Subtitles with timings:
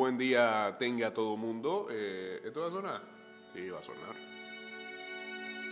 [0.00, 1.88] buen día tenga todo mundo.
[1.90, 3.02] Eh, ¿Esto va a sonar?
[3.52, 4.16] Sí, va a sonar.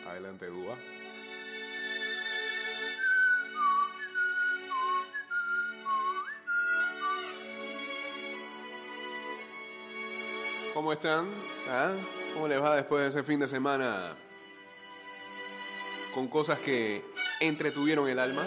[0.07, 0.77] Adelante, Dúa.
[10.75, 11.27] ¿Cómo están?
[11.71, 11.95] ¿Ah?
[12.35, 14.15] ¿Cómo les va después de ese fin de semana?
[16.13, 17.03] Con cosas que
[17.41, 18.47] entretuvieron el alma.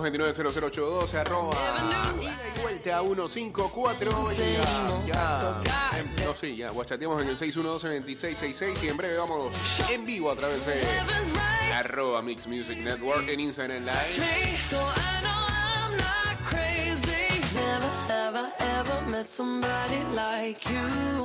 [0.00, 1.54] 229-0082, arroba
[2.20, 8.82] ida y vuelta a 154 ya, ya, em, no sé, ya, guachateamos en el 612-2666
[8.84, 9.54] y en breve vamos
[9.90, 10.80] en vivo a través de
[11.74, 14.24] arroba Mix Music Network en Instagram Live.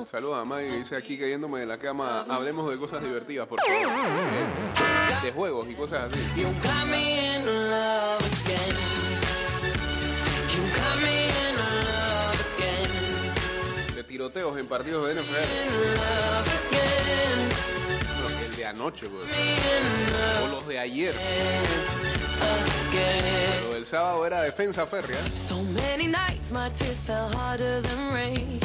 [0.06, 4.85] Saludos a Maggie dice aquí cayéndome de la cama, hablemos de cosas divertidas, por favor.
[5.24, 6.20] De juegos y cosas así.
[6.36, 8.76] You got me in love again.
[10.54, 13.96] You got me in love again.
[13.96, 15.48] De tiroteos en partidos de NFL.
[18.22, 19.28] Bueno, el de anoche, pues.
[20.44, 21.16] O los de ayer.
[23.68, 25.18] Lo del sábado era defensa férrea.
[25.48, 28.60] So many nights my tears fell harder than rain.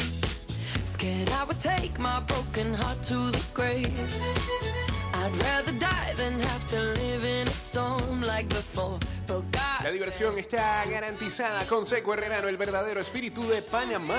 [0.84, 4.69] Scared I would take my broken heart to the grave.
[9.82, 14.18] La diversión está garantizada con Seco Herrerano, el verdadero espíritu de Panamá.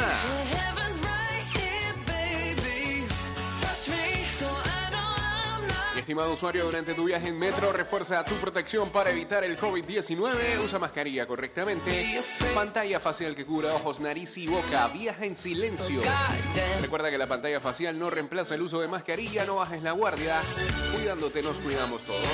[6.02, 10.63] Estimado usuario, durante tu viaje en metro, refuerza tu protección para evitar el COVID-19.
[10.63, 12.22] Usa mascarilla correctamente.
[12.53, 14.88] Pantalla facial que cubra ojos, nariz y boca.
[14.89, 16.01] Viaja en silencio.
[16.81, 19.45] Recuerda que la pantalla facial no reemplaza el uso de mascarilla.
[19.45, 20.41] No bajes la guardia.
[20.94, 22.28] Cuidándote, nos cuidamos todos.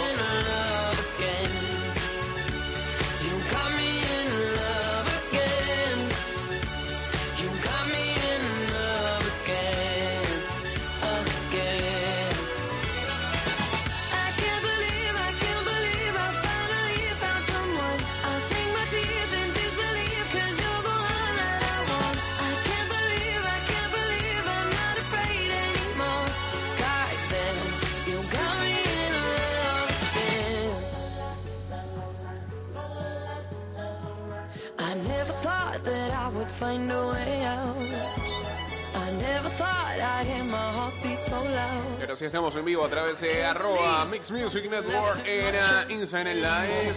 [41.37, 46.37] Ahora sí estamos en vivo a través de arroba Mix Music Network en uh, Instagram
[46.37, 46.95] Live.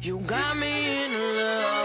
[0.00, 1.83] You got me in love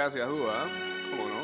[0.00, 0.66] gracias, Duda.
[1.10, 1.40] ¿Cómo no?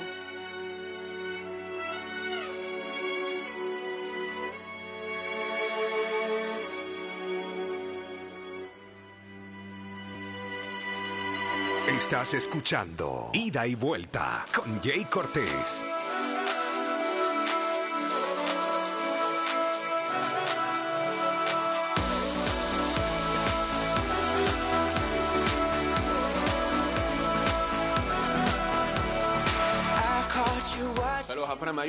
[11.95, 15.85] Estás escuchando Ida y Vuelta con Jay Cortés.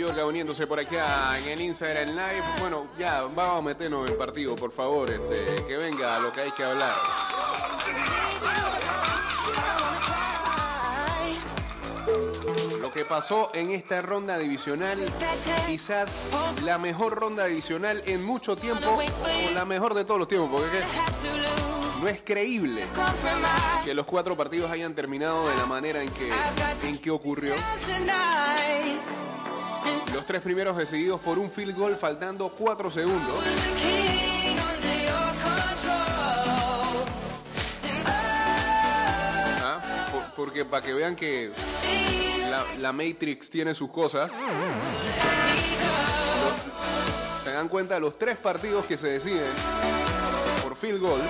[0.07, 2.43] Mayorga uniéndose por acá en el Instagram Live.
[2.61, 5.09] Bueno, ya, vamos a meternos en partido, por favor.
[5.09, 6.95] Este, que venga lo que hay que hablar.
[12.79, 14.97] Lo que pasó en esta ronda divisional,
[15.65, 16.23] quizás
[16.63, 20.83] la mejor ronda divisional en mucho tiempo, o la mejor de todos los tiempos, porque.
[22.01, 22.85] No es creíble
[23.83, 26.31] que los cuatro partidos hayan terminado de la manera en que,
[26.83, 27.55] en que ocurrió.
[30.17, 33.37] Los tres primeros decididos por un field goal faltando cuatro segundos.
[39.63, 39.79] ¿ah?
[40.11, 41.51] Por- porque para que vean que
[42.79, 44.31] la, Matrix tiene sus cosas.
[47.43, 49.51] Se dan cuenta los tres partidos que se deciden
[50.63, 51.21] por field goal.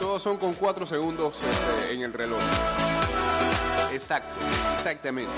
[0.00, 2.40] Todos son con cuatro segundos este, en el reloj.
[3.92, 4.32] Exacto,
[4.76, 5.30] exactamente.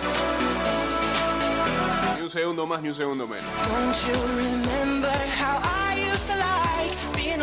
[2.25, 3.45] Un segundo más, ni un segundo menos.
[3.69, 7.43] Don't you remember how I used to like being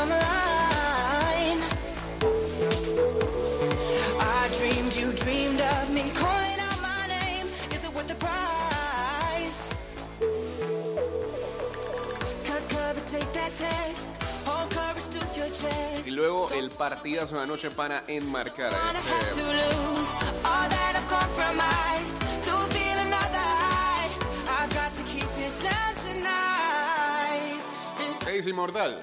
[28.41, 28.97] ¿Qué dice Inmortal?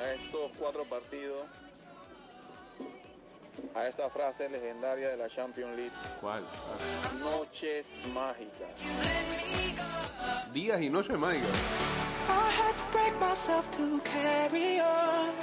[0.00, 1.44] a estos cuatro partidos,
[3.74, 5.92] a esa frase legendaria de la Champions League,
[6.22, 6.42] ¿Cuál?
[7.20, 7.84] noches
[8.14, 8.70] mágicas.
[10.54, 11.50] Días y noches mágicas.
[12.30, 15.34] I had to break myself to carry on.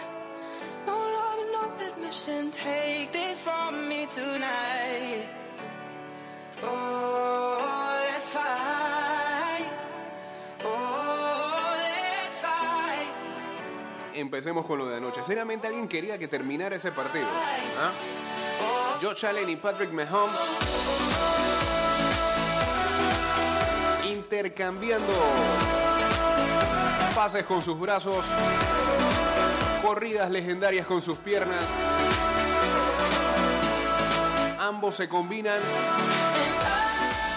[0.87, 2.49] No love, no admission.
[2.49, 5.27] Take this from me tonight.
[6.63, 9.00] Oh, let's fight.
[14.13, 15.23] Empecemos con lo de anoche.
[15.23, 17.27] Seriamente alguien quería que terminara ese partido.
[17.79, 17.91] ¿Ah?
[19.01, 20.39] Josh Allen y Patrick Mahomes
[24.11, 25.11] intercambiando
[27.15, 28.25] pases con sus brazos,
[29.81, 31.65] corridas legendarias con sus piernas.
[34.59, 35.59] Ambos se combinan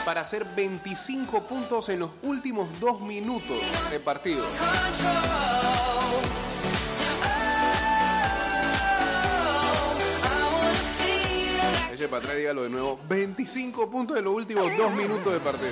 [0.05, 3.57] para hacer 25 puntos en los últimos dos minutos
[3.91, 4.45] de partido.
[12.05, 13.01] Eche para atrás, dígalo de nuevo.
[13.09, 15.71] 25 puntos en los últimos dos minutos de partido.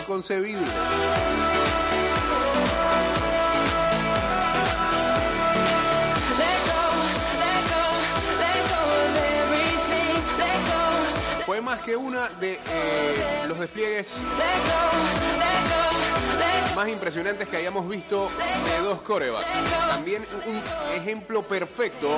[0.00, 0.64] Inconcebible.
[11.44, 12.58] Fue más que una de eh,
[13.48, 14.14] los despliegues
[16.74, 18.30] más impresionantes que hayamos visto
[18.64, 19.46] de dos corebacks.
[19.90, 22.08] También un ejemplo perfecto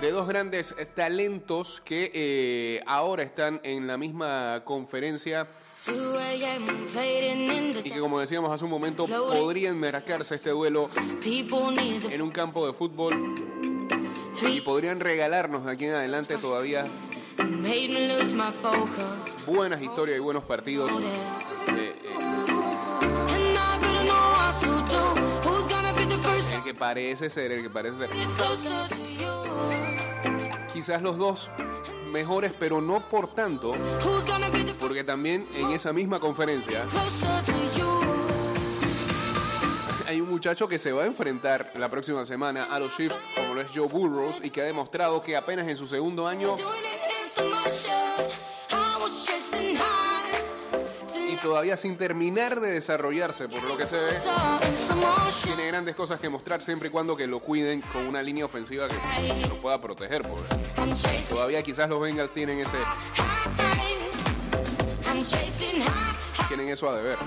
[0.00, 5.48] de dos grandes talentos que eh, ahora están en la misma conferencia
[5.86, 6.86] 2 a.m.
[6.86, 10.88] fading in the y que como decíamos hace un momento podrían marcarse este duelo
[11.22, 13.14] en un campo de fútbol
[14.42, 16.90] y podrían regalarnos de aquí en adelante todavía
[19.46, 20.90] buenas historias y buenos partidos.
[20.92, 22.06] Eh, eh,
[26.52, 28.10] el que parece ser, el que parece ser.
[30.72, 31.50] Quizás los dos
[32.12, 33.74] mejores, pero no por tanto,
[34.80, 36.86] porque también en esa misma conferencia
[40.06, 43.54] hay un muchacho que se va a enfrentar la próxima semana a los Chiefs, como
[43.54, 46.56] lo es Joe Burrows, y que ha demostrado que apenas en su segundo año
[51.46, 54.12] todavía sin terminar de desarrollarse, por lo que se ve,
[55.44, 58.88] tiene grandes cosas que mostrar siempre y cuando que lo cuiden con una línea ofensiva
[58.88, 60.22] que lo pueda proteger.
[60.22, 62.76] Chasing todavía quizás los Bengals tienen ese
[66.48, 67.18] tienen eso a deber.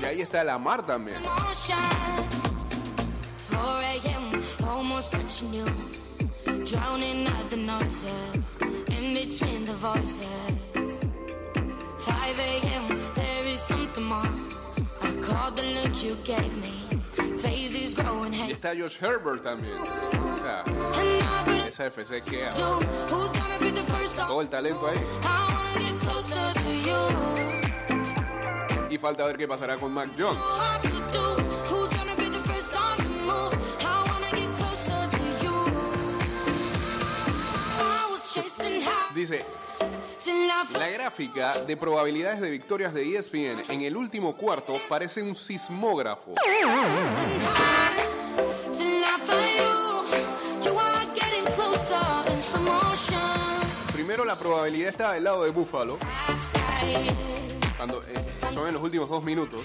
[0.00, 1.20] Y ahí está Lamar también.
[1.22, 1.78] motion.
[3.50, 4.42] 4 a.m.
[4.64, 5.64] almost touching you.
[6.64, 8.73] Drowning out the noises
[9.26, 10.28] between the voices.
[11.98, 13.00] 5 a.m.
[13.14, 14.22] there is something more.
[15.00, 16.74] I called the look you gave me.
[17.38, 18.52] Phases growing Y hate.
[18.52, 19.76] está Josh Herbert también.
[19.78, 20.64] O sea,
[21.66, 22.50] esa FC que
[24.26, 25.00] todo el talento ahí.
[28.90, 31.43] Y falta ver qué pasará con Mac Jones.
[39.24, 39.42] Dice,
[40.78, 46.34] la gráfica de probabilidades de victorias de ESPN en el último cuarto parece un sismógrafo.
[53.94, 55.96] Primero la probabilidad está del lado de Buffalo,
[57.78, 58.14] cuando eh,
[58.52, 59.64] son en los últimos dos minutos.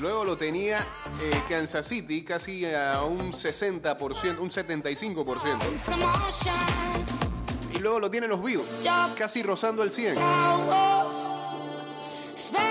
[0.00, 0.80] Luego lo tenía
[1.20, 5.78] eh, Kansas City casi a un 60%, un 75%.
[5.78, 7.74] Some more shine.
[7.74, 8.80] Y luego lo tienen los Bills,
[9.16, 10.16] casi rozando el 100.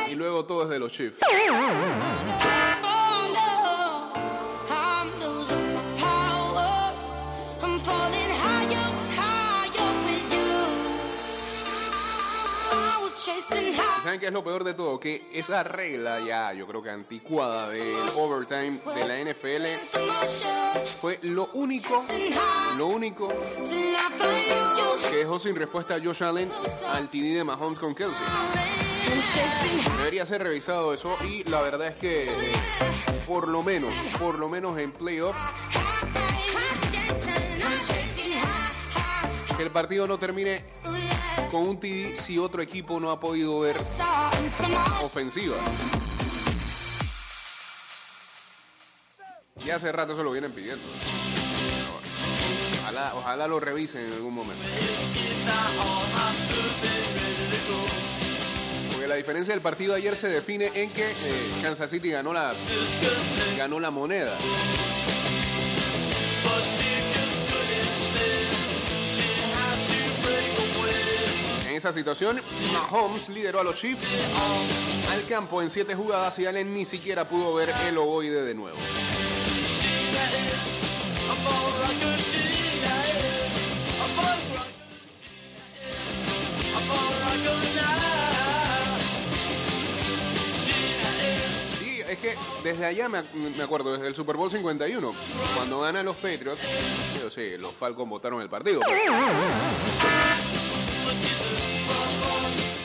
[0.09, 1.17] Y luego todo es de los Chiefs.
[14.03, 14.99] ¿Saben qué es lo peor de todo?
[14.99, 19.65] Que esa regla ya, yo creo que anticuada del overtime de la NFL
[20.99, 22.03] fue lo único,
[22.77, 23.29] lo único
[25.09, 26.51] que dejó sin respuesta a Josh Allen
[26.91, 28.25] al TD de Mahomes con Kelsey.
[29.97, 32.29] Debería ser revisado eso y la verdad es que
[33.27, 35.35] por lo menos, por lo menos en playoff,
[39.55, 40.63] que el partido no termine.
[41.49, 43.77] Con un TD si otro equipo no ha podido ver
[45.01, 45.57] ofensiva.
[49.57, 50.83] Ya hace rato se lo vienen pidiendo.
[52.81, 54.63] Ojalá, ojalá lo revisen en algún momento.
[58.91, 62.53] Porque la diferencia del partido ayer se define en que eh, Kansas City ganó la,
[63.57, 64.37] ganó la moneda.
[71.73, 72.39] En esa situación,
[72.71, 74.03] Mahomes lideró a los Chiefs
[75.11, 78.77] al campo en siete jugadas y Allen ni siquiera pudo ver el ovoide de nuevo.
[91.79, 95.13] Sí, es que desde allá me, ac- me acuerdo, desde el Super Bowl 51,
[95.55, 96.61] cuando ganan los Patriots,
[97.21, 98.81] yo sé, los Falcons votaron el partido.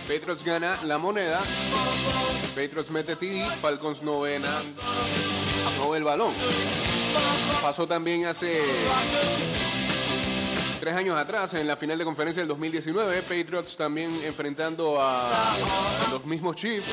[0.09, 1.39] Patriots gana la moneda,
[2.55, 4.63] Patriots mete TD, Falcons no ven, a-
[5.79, 6.33] no el balón.
[7.61, 8.63] Pasó también hace
[10.81, 15.29] tres años atrás, en la final de conferencia del 2019, Patriots también enfrentando a,
[16.11, 16.87] los mismos Chiefs.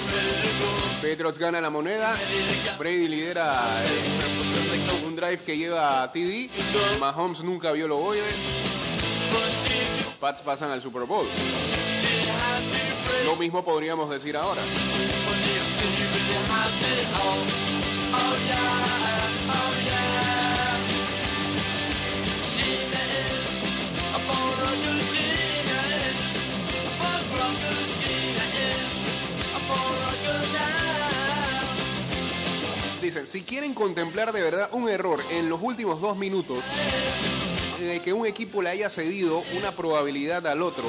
[1.01, 2.17] Patriots gana la moneda,
[2.77, 3.61] Brady lidera
[5.05, 6.49] un drive que lleva a TD,
[6.99, 8.23] Mahomes nunca vio lo ovoide.
[10.05, 11.27] Los Pats pasan al Super Bowl.
[13.25, 14.61] Lo mismo podríamos decir ahora.
[33.01, 36.59] Dicen, si quieren contemplar de verdad un error en los últimos dos minutos,
[37.85, 40.83] de que un equipo le haya cedido una probabilidad al otro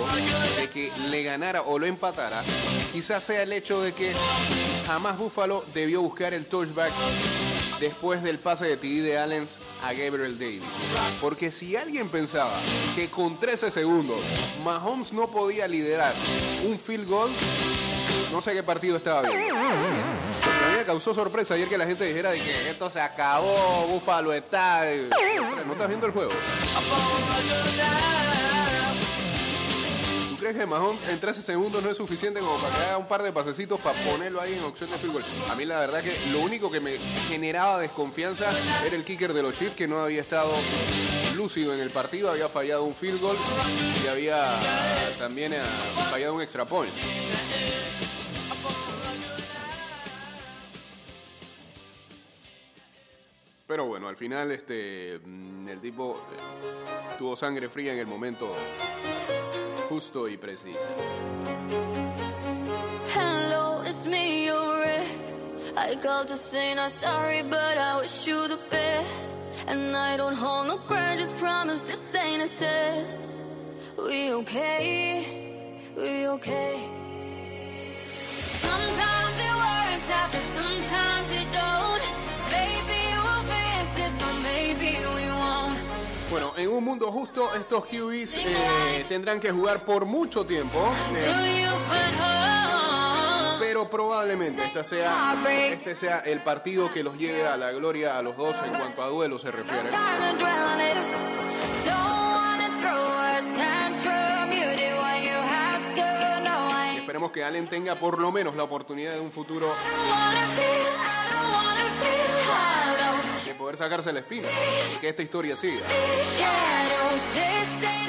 [0.56, 2.42] de que le ganara o lo empatara,
[2.92, 4.12] quizás sea el hecho de que
[4.86, 6.92] jamás Buffalo debió buscar el touchback
[7.80, 9.46] después del pase de TD de Allen
[9.84, 10.62] a Gabriel Davis.
[11.20, 12.58] Porque si alguien pensaba
[12.94, 14.18] que con 13 segundos
[14.64, 16.14] Mahomes no podía liderar
[16.66, 17.30] un field goal,
[18.32, 19.54] no sé qué partido estaba viendo.
[20.85, 24.85] Causó sorpresa ayer que la gente dijera de que esto se acabó, Buffalo está...
[25.66, 26.30] ¿No estás viendo el juego?
[30.30, 33.06] ¿Tú crees que Mahomes en 13 segundos no es suficiente como para que haga un
[33.06, 35.25] par de pasecitos para ponerlo ahí en opción de goal?
[35.50, 38.50] A mí la verdad que lo único que me generaba desconfianza
[38.85, 40.52] era el kicker de los Chiefs que no había estado
[41.37, 43.37] lúcido en el partido, había fallado un field goal
[44.04, 44.50] y había
[45.18, 45.61] también eh,
[46.11, 46.92] fallado un extra point.
[53.66, 58.54] Pero bueno, al final este mm, el tipo eh, tuvo sangre fría en el momento
[59.88, 60.78] justo y preciso.
[63.12, 65.40] Hello, it's me, your ex.
[65.76, 69.37] I called to say not sorry, but I wish you the best.
[69.66, 73.28] And I don't hold no grudges, promise this ain't a test.
[73.99, 75.82] We okay?
[75.96, 76.78] We okay?
[78.28, 81.85] Sometimes it works out, but sometimes it don't.
[86.30, 90.78] Bueno, en un mundo justo estos QBs eh, tendrán que jugar por mucho tiempo,
[93.61, 95.37] pero probablemente esta sea,
[95.71, 99.02] este sea el partido que los lleve a la gloria a los dos en cuanto
[99.02, 99.88] a duelo se refiere.
[106.99, 109.68] Esperemos que Allen tenga por lo menos la oportunidad de un futuro
[113.46, 114.48] de poder sacarse la espina
[114.94, 115.86] y que esta historia siga.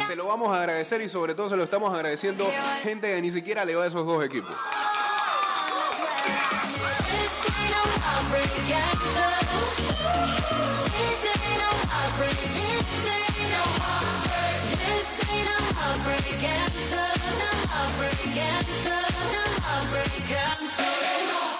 [0.07, 2.49] Se lo vamos a agradecer y sobre todo se lo estamos agradeciendo
[2.83, 4.55] gente que ni siquiera le va a esos dos equipos.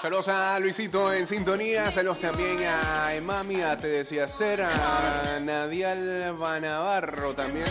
[0.00, 6.36] Saludos a Luisito en sintonía, saludos también a Emami, a Te Decía Ser, a Nadial
[6.38, 7.66] Banavarro también.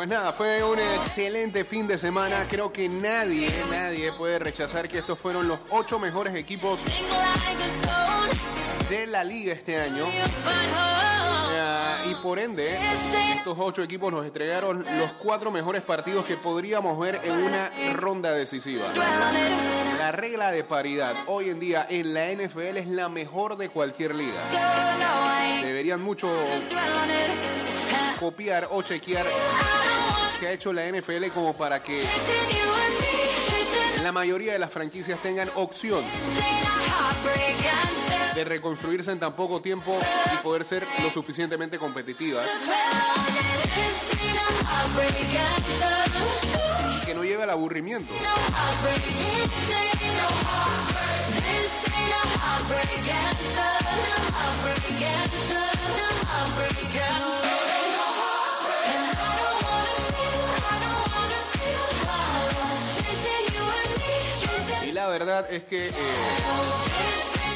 [0.00, 2.46] Pues nada, fue un excelente fin de semana.
[2.48, 6.80] Creo que nadie, nadie puede rechazar que estos fueron los ocho mejores equipos
[8.88, 10.06] de la liga este año.
[12.06, 12.78] Y por ende,
[13.34, 18.32] estos ocho equipos nos entregaron los cuatro mejores partidos que podríamos ver en una ronda
[18.32, 18.86] decisiva.
[19.98, 24.14] La regla de paridad hoy en día en la NFL es la mejor de cualquier
[24.14, 24.40] liga.
[25.62, 26.26] Deberían mucho.
[28.18, 29.26] Copiar o chequear
[30.38, 32.04] que ha hecho la NFL como para que
[34.02, 36.02] la mayoría de las franquicias tengan opción
[38.34, 39.98] de reconstruirse en tan poco tiempo
[40.32, 42.46] y poder ser lo suficientemente competitivas
[47.04, 48.12] que no lleve al aburrimiento.
[65.48, 65.92] Es que eh,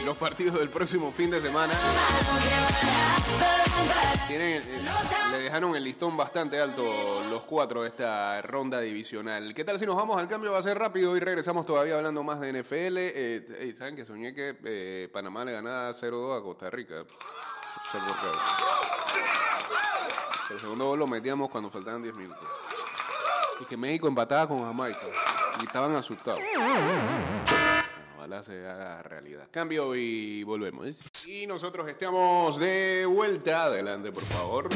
[0.05, 1.73] los partidos del próximo fin de semana
[4.29, 4.85] tienen, eh,
[5.33, 6.83] le dejaron el listón bastante alto
[7.29, 9.53] los cuatro de esta ronda divisional.
[9.55, 10.53] ¿Qué tal si nos vamos al cambio?
[10.53, 12.97] Va a ser rápido y regresamos todavía hablando más de NFL.
[12.97, 17.05] Eh, ¿Saben que soñé que Panamá le ganaba 0-2 a Costa Rica?
[20.51, 22.49] El segundo gol lo metíamos cuando faltaban 10 minutos.
[23.61, 25.07] Y que México empataba con Jamaica.
[25.61, 26.41] Y estaban asustados.
[28.25, 29.49] Ojalá se haga realidad.
[29.51, 30.97] Cambio y volvemos.
[31.27, 33.65] Y nosotros estamos de vuelta.
[33.65, 34.69] Adelante, por favor.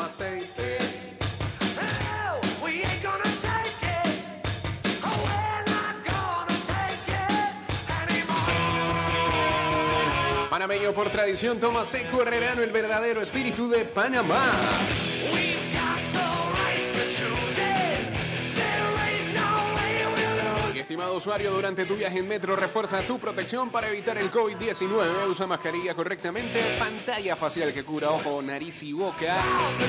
[0.00, 0.78] Aceite.
[10.50, 14.42] Panameño por tradición, Tomás Seco Herrerano, el verdadero espíritu de Panamá.
[20.88, 25.28] Estimado usuario, durante tu viaje en metro, refuerza tu protección para evitar el COVID-19.
[25.28, 29.36] Usa mascarilla correctamente, pantalla facial que cubra ojo, nariz y boca.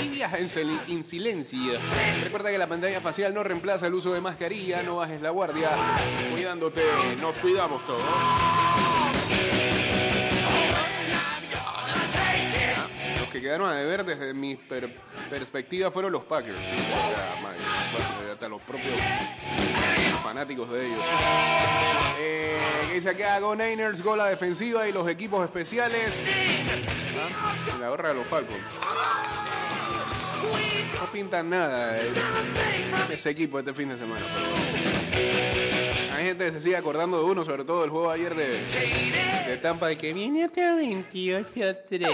[0.03, 1.79] Y viaja en, sil- en silencio.
[2.21, 5.69] Recuerda que la pantalla facial no reemplaza el uso de mascarilla, no bajes la guardia.
[6.33, 6.83] Cuidándote,
[7.21, 8.01] nos cuidamos todos.
[13.21, 14.93] Los que quedaron a deber desde mi per-
[15.29, 16.57] perspectiva fueron los Packers.
[18.33, 18.93] Hasta los propios
[20.21, 20.99] fanáticos de ellos.
[22.19, 26.23] Eh, que dice Go Niners, Go la defensiva y los equipos especiales.
[27.41, 28.59] Ah, La gorra de los Falcons.
[30.99, 32.13] No pintan nada eh,
[33.09, 34.25] ese equipo este fin de semana.
[36.17, 38.49] Hay gente que se sigue acordando de uno, sobre todo el juego de ayer de,
[39.47, 42.09] de Tampa, de que viene hasta 28 a 3.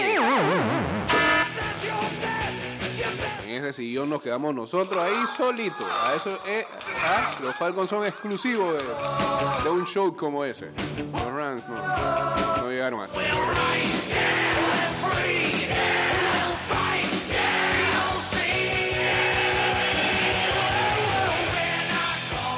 [3.56, 5.86] Ese sillón nos quedamos nosotros ahí solitos.
[6.04, 6.66] A eso es-
[7.04, 8.74] ah, los Falcons son exclusivos
[9.64, 10.70] de, un show como ese.
[11.12, 13.08] Los Rams no, no llegaron ahí.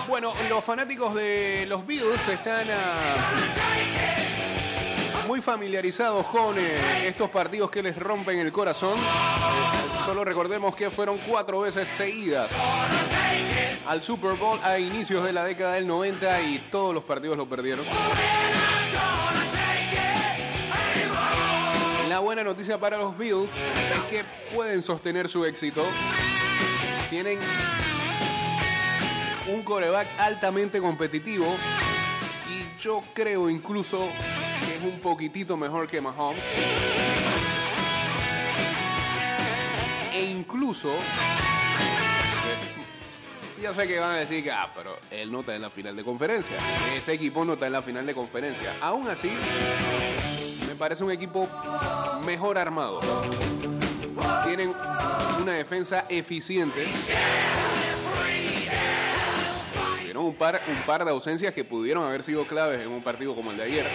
[0.09, 3.37] Bueno, los fanáticos de los Bills están ah,
[5.29, 8.99] muy familiarizados con eh, estos partidos que les rompen el corazón.
[8.99, 12.51] Eh, Solo recordemos que fueron cuatro veces seguidas
[13.87, 17.47] al Super Bowl a inicios de la década del 90 y todos los partidos lo
[17.47, 17.85] perdieron.
[22.09, 25.85] La buena noticia para los Bills es que pueden sostener su éxito.
[27.11, 27.39] Tienen
[29.47, 31.45] un coreback altamente competitivo
[32.49, 34.09] y yo creo incluso
[34.67, 36.43] que es un poquitito mejor que Mahomes.
[40.13, 40.99] E incluso, eh,
[43.63, 45.95] ya sé que van a decir que, ah, pero él no está en la final
[45.95, 46.57] de conferencia.
[46.97, 48.75] Ese equipo no está en la final de conferencia.
[48.81, 49.31] Aún así,
[50.67, 51.49] me parece un equipo
[52.25, 53.01] mejor armado.
[54.45, 54.75] Tienen
[55.41, 56.87] una defensa eficiente.
[60.29, 63.51] Un par, un par de ausencias que pudieron haber sido claves en un partido como
[63.51, 63.87] el de ayer.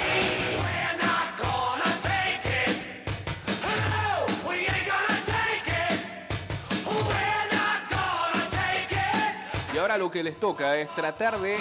[9.72, 11.56] Y ahora lo que les toca es tratar de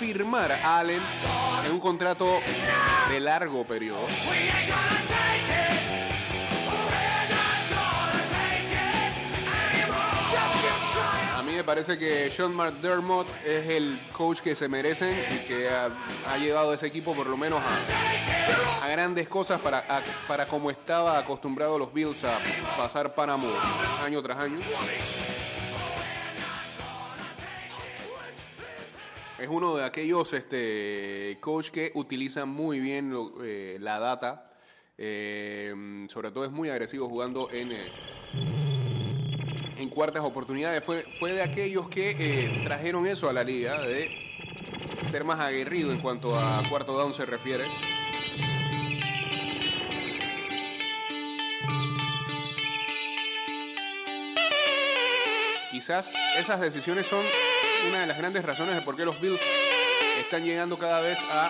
[0.00, 1.00] firmar a Allen
[1.64, 2.40] en un contrato
[3.08, 4.04] de largo periodo.
[11.54, 15.90] Me parece que Sean McDermott es el coach que se merecen y que ha,
[16.28, 20.70] ha llevado a ese equipo por lo menos a, grandes cosas para, a- para como
[20.70, 22.38] estaba acostumbrado los Bills a
[22.76, 23.48] pasar Panamá
[24.04, 24.58] año tras año.
[29.38, 33.12] Es uno de aquellos este, coach que utilizan muy bien
[33.42, 34.50] eh, la data.
[34.98, 35.74] eh,
[36.08, 37.90] sobre todo es muy agresivo jugando en, eh,
[39.82, 40.84] en cuartas oportunidades.
[40.84, 44.10] Fue, fue de aquellos que eh, trajeron eso a la liga, de
[45.08, 47.64] ser más aguerrido en cuanto a cuarto down se refiere.
[55.70, 57.24] Quizás esas decisiones son
[57.88, 59.40] una de las grandes razones de por qué los Bills
[60.20, 61.48] están llegando cada vez a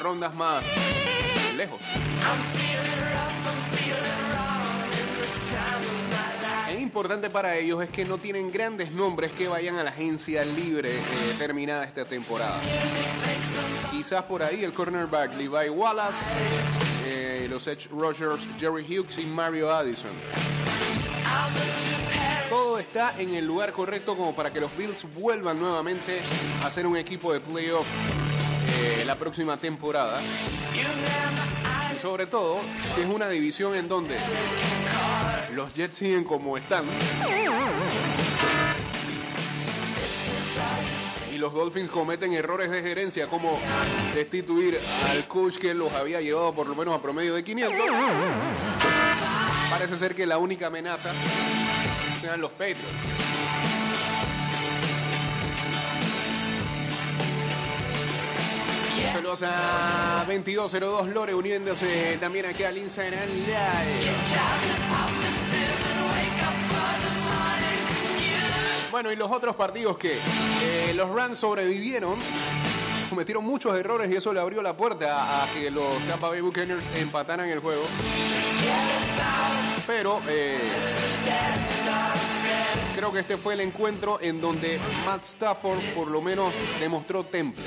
[0.00, 0.64] rondas más
[1.56, 1.80] lejos.
[6.92, 10.90] Importante para ellos es que no tienen grandes nombres que vayan a la agencia libre
[10.90, 11.02] eh,
[11.38, 12.60] terminada esta temporada.
[13.90, 16.26] Quizás por ahí el cornerback Levi Wallace,
[17.06, 20.10] eh, los Edge Rogers, Jerry Hughes y Mario Addison.
[22.50, 26.20] Todo está en el lugar correcto como para que los Bills vuelvan nuevamente
[26.62, 27.86] a ser un equipo de playoff
[28.68, 30.20] eh, la próxima temporada.
[31.90, 32.58] Y sobre todo,
[32.94, 34.18] si es una división en donde
[35.54, 36.84] los Jets siguen como están.
[41.32, 43.58] Y los Dolphins cometen errores de gerencia como
[44.14, 44.78] destituir
[45.10, 47.74] al coach que los había llevado por lo menos a promedio de 500.
[49.70, 51.12] Parece ser que la única amenaza
[52.20, 53.21] sean los Patriots.
[59.22, 64.16] Saludos a 2202 Lore uniéndose también aquí al Instagram Live.
[68.90, 70.18] Bueno, y los otros partidos que
[70.64, 72.18] eh, los Rams sobrevivieron,
[73.10, 76.88] cometieron muchos errores y eso le abrió la puerta a, que los Tampa Bay Buccaneers
[76.96, 77.84] empataran el juego.
[79.86, 80.58] Pero eh,
[82.96, 87.62] creo que este fue el encuentro en donde Matt Stafford por lo menos demostró temple.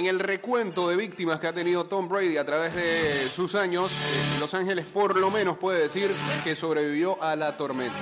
[0.00, 3.92] En el recuento de víctimas que ha tenido Tom Brady a través de sus años,
[3.92, 6.10] eh, Los Ángeles por lo menos puede decir
[6.42, 7.98] que sobrevivió a la tormenta.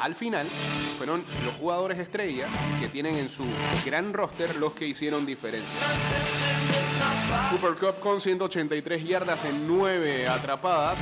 [0.00, 0.44] Al final,
[0.98, 2.48] fueron los jugadores estrella
[2.80, 3.44] que tienen en su
[3.86, 5.78] gran roster los que hicieron diferencia.
[7.50, 10.98] Cooper Cup con 183 yardas en 9 atrapadas.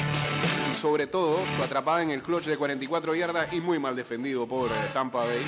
[0.70, 4.46] Y sobre todo, su atrapada en el clutch de 44 yardas y muy mal defendido
[4.46, 5.46] por eh, Tampa Bay.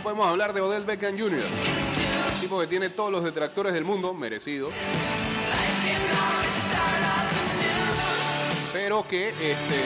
[0.00, 1.44] ¿Qué podemos hablar de Odell Beckham Jr.?
[2.34, 4.70] Un tipo que tiene todos los detractores del mundo, merecido.
[8.72, 9.84] Pero que este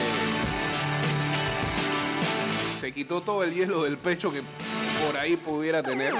[2.79, 4.41] se quitó todo el hielo del pecho que
[5.05, 6.13] por ahí pudiera tener.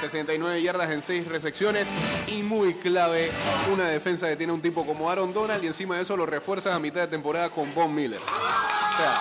[0.00, 1.90] 69 yardas en 6 recepciones
[2.28, 3.32] y muy clave
[3.72, 6.76] una defensa que tiene un tipo como Aaron Donald y encima de eso lo refuerzas
[6.76, 8.20] a mitad de temporada con Von Miller.
[8.20, 9.20] O sea,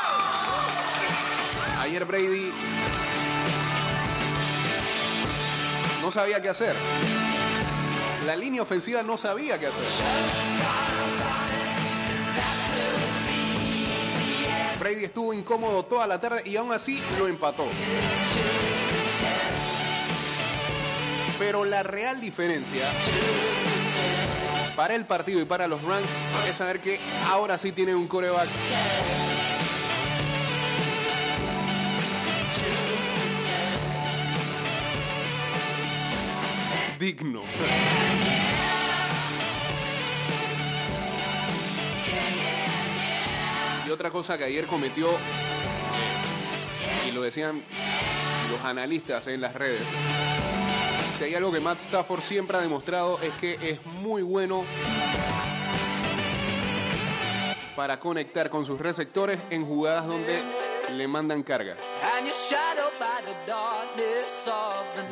[1.81, 2.51] ayer Brady
[6.07, 6.73] no sabía qué hacer.
[8.25, 9.83] La línea ofensiva no sabía qué hacer.
[14.79, 17.65] Brady estuvo incómodo toda la tarde y aún así lo empató.
[21.37, 22.89] Pero la real diferencia
[24.77, 26.07] para el partido y para los Rams
[26.49, 28.47] es saber que ahora sí tienen un coreback
[36.97, 37.41] digno.
[43.85, 45.09] Y otra cosa que ayer cometió,
[47.07, 47.63] y lo decían
[48.51, 49.83] los analistas en las redes,
[51.17, 54.65] si hay algo que Matt Stafford siempre ha demostrado es que es muy bueno
[57.75, 60.43] para conectar con sus receptores en jugadas donde
[60.89, 61.75] le mandan carga.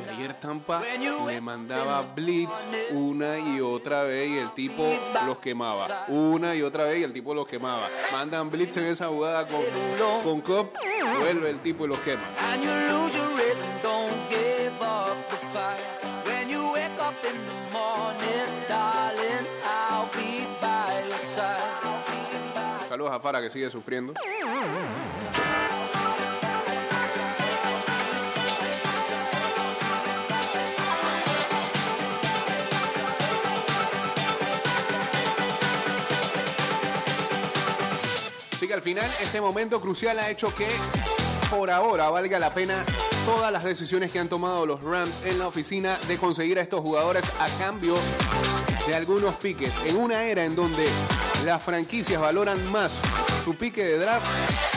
[0.06, 0.82] Y ayer Tampa
[1.28, 4.84] le mandaba blitz una y otra vez y el tipo
[5.26, 6.06] los quemaba.
[6.08, 7.90] Una y otra vez y el tipo los quemaba.
[8.12, 9.62] Mandan blitz en esa jugada con,
[10.24, 10.72] con Cobb,
[11.20, 12.24] vuelve el tipo y los quema.
[12.52, 14.26] And you lose your rhythm, don't
[38.76, 40.68] al final este momento crucial ha hecho que
[41.50, 42.84] por ahora valga la pena
[43.26, 46.82] todas las decisiones que han tomado los Rams en la oficina de conseguir a estos
[46.82, 47.96] jugadores a cambio
[48.86, 49.74] de algunos piques.
[49.86, 50.86] En una era en donde
[51.46, 52.92] las franquicias valoran más
[53.46, 54.28] su pique de draft,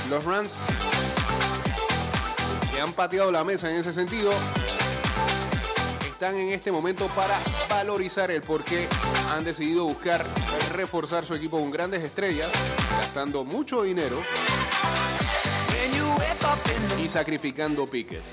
[0.08, 0.54] los Rams
[2.72, 4.30] que han pateado la mesa en ese sentido
[6.08, 7.36] están en este momento para
[7.68, 8.88] valorizar el por qué
[9.30, 10.24] han decidido buscar
[10.72, 12.48] reforzar su equipo con grandes estrellas,
[12.98, 14.20] gastando mucho dinero
[17.02, 18.30] y sacrificando piques.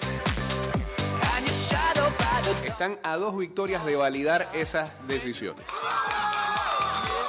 [2.63, 5.65] Están a dos victorias de validar esas decisiones.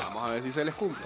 [0.02, 1.04] Vamos a ver si se les cumple.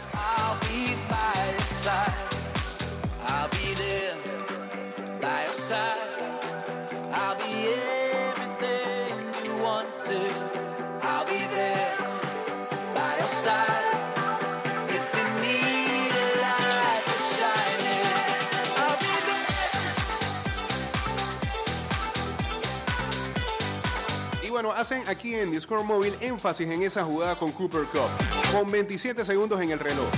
[24.80, 28.08] Hacen aquí en Discord Móvil énfasis en esa jugada con Cooper Cup,
[28.52, 30.08] con 27 segundos en el reloj.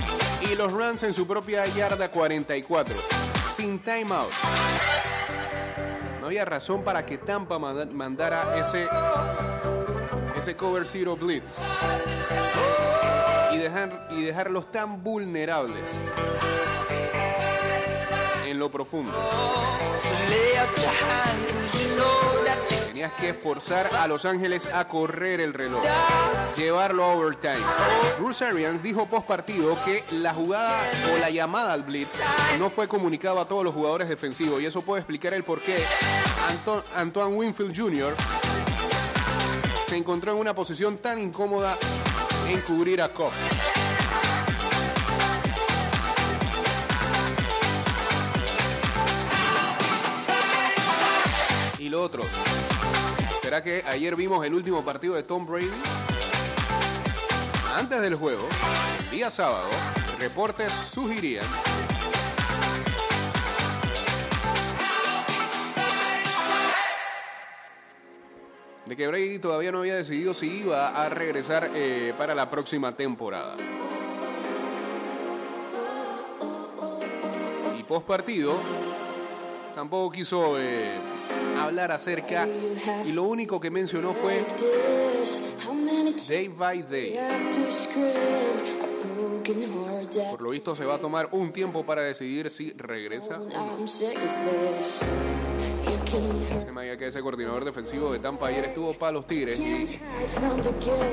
[0.49, 2.95] Y los Rams en su propia yarda 44,
[3.55, 4.31] sin timeout.
[6.21, 8.87] No había razón para que Tampa manda- mandara ese,
[10.37, 11.59] ese cover zero blitz.
[13.51, 15.89] Y, dejar, y dejarlos tan vulnerables
[18.53, 19.11] en lo profundo.
[22.87, 25.81] Tenías que forzar a Los Ángeles a correr el reloj,
[26.55, 27.57] llevarlo a overtime.
[28.19, 32.19] Bruce Arians dijo post partido que la jugada o la llamada al blitz
[32.59, 35.83] no fue comunicado a todos los jugadores defensivos y eso puede explicar el por qué
[36.49, 38.15] Anto- Antoine Winfield Jr.
[39.87, 41.75] se encontró en una posición tan incómoda
[42.47, 43.31] en cubrir a Cobb.
[53.41, 55.69] ¿Será que ayer vimos el último partido de Tom Brady?
[57.77, 58.45] Antes del juego,
[59.09, 59.69] día sábado,
[60.19, 61.45] reportes sugerían
[68.85, 72.97] de que Brady todavía no había decidido si iba a regresar eh, para la próxima
[72.97, 73.55] temporada.
[77.79, 78.59] Y post partido,
[79.73, 81.12] tampoco quiso eh,
[81.63, 82.47] hablar acerca
[83.05, 84.45] y lo único que mencionó fue
[86.27, 87.15] day by day.
[90.31, 93.77] Por lo visto se va a tomar un tiempo para decidir si regresa o no.
[96.63, 99.99] Se había que ese coordinador defensivo de Tampa ayer estuvo para los Tigres y,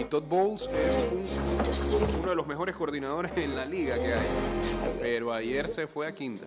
[0.09, 4.27] Todd Bowles es un- uno de los mejores coordinadores en la liga que hay.
[5.01, 6.45] Pero ayer se fue a quinta.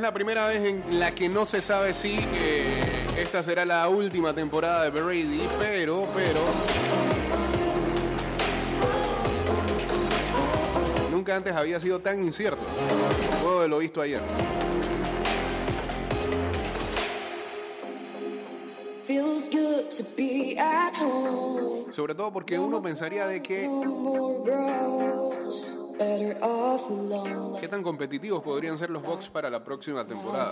[0.00, 2.80] Es la primera vez en la que no se sabe si eh,
[3.18, 6.40] esta será la última temporada de Brady, pero, pero.
[11.10, 12.62] Nunca antes había sido tan incierto.
[13.42, 14.22] Luego de lo visto ayer.
[21.90, 23.68] Sobre todo porque uno pensaría de que
[27.60, 30.50] Qué tan competitivos podrían ser los Bucks para la próxima temporada.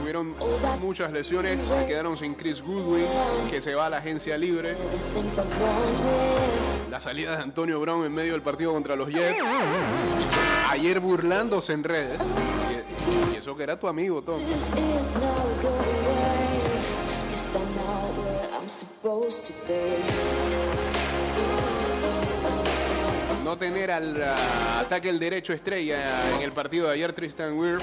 [0.00, 0.34] Tuvieron
[0.80, 3.06] muchas lesiones, se quedaron sin Chris Goodwin,
[3.50, 4.74] que se va a la agencia libre.
[6.90, 9.44] La salida de Antonio Brown en medio del partido contra los Jets.
[10.70, 12.18] Ayer burlándose en redes.
[13.30, 14.40] que eso que era tu amigo, Tom.
[23.42, 27.78] No tener al ah, ataque el derecho estrella en el partido de ayer, Tristan Weir.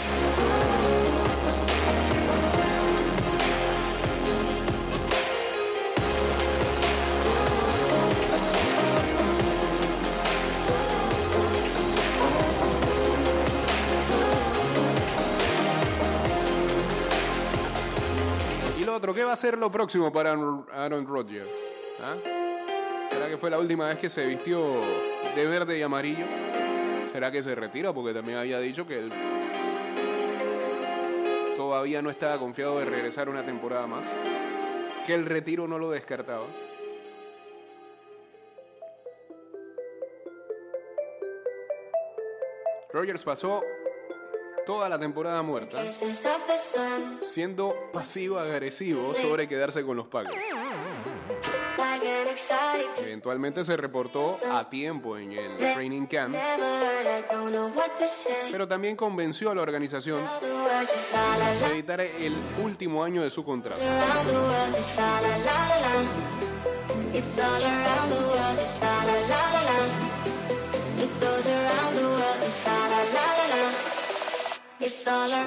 [19.09, 21.49] Y lo otro, ¿qué va a ser lo próximo para Aaron Aaron Rodgers?
[21.99, 22.15] ¿Ah?
[23.09, 24.61] ¿Será que fue la última vez que se vistió
[25.35, 26.27] de verde y amarillo?
[27.11, 27.91] ¿Será que se retira?
[27.91, 29.11] Porque también había dicho que él
[31.57, 34.07] todavía no estaba confiado de regresar una temporada más.
[35.07, 36.45] Que el retiro no lo descartaba.
[42.93, 43.63] Rogers pasó
[44.69, 45.81] toda la temporada muerta
[47.23, 50.05] siendo pasivo-agresivo sobre quedarse con los
[52.29, 56.35] excited Eventualmente se reportó a tiempo en el training camp,
[58.51, 60.21] pero también convenció a la organización
[61.61, 63.81] de evitar el último año de su contrato.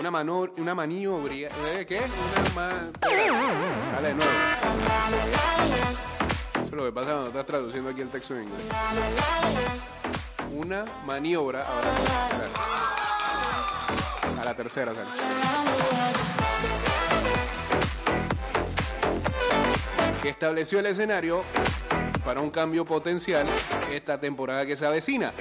[0.01, 1.33] Una, mano, una maniobra.
[1.35, 1.87] ¿eh?
[1.87, 1.98] ¿Qué?
[2.01, 4.31] Una ma- Dale de nuevo.
[6.55, 8.61] Eso es lo que pasa cuando estás traduciendo aquí el texto en inglés.
[10.53, 11.64] Una maniobra.
[11.66, 12.03] Ahora sí,
[14.40, 15.07] A la tercera sale.
[20.22, 21.42] Que estableció el escenario
[22.25, 23.46] para un cambio potencial
[23.92, 25.33] esta temporada que se avecina.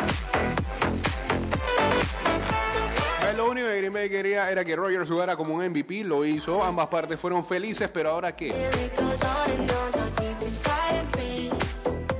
[3.81, 7.43] Green Bay quería era que Rogers jugara como un MVP, lo hizo, ambas partes fueron
[7.43, 8.53] felices, pero ahora qué?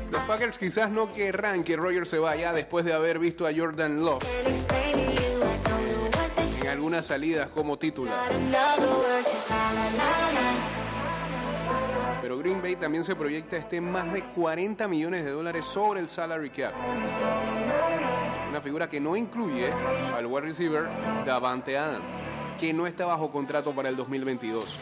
[0.10, 4.04] Los Packers quizás no querrán que Rogers se vaya después de haber visto a Jordan
[4.04, 4.24] Love
[6.63, 8.28] en algunas salidas como titular.
[12.24, 16.10] Pero Green Bay también se proyecta este más de 40 millones de dólares sobre el
[16.10, 16.74] salary cap.
[18.52, 20.86] Una figura que no incluye al wide receiver
[21.26, 22.10] Davante Adams,
[22.60, 24.80] que no está bajo contrato para el 2022.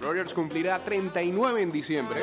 [0.00, 2.22] Rogers cumplirá 39 en diciembre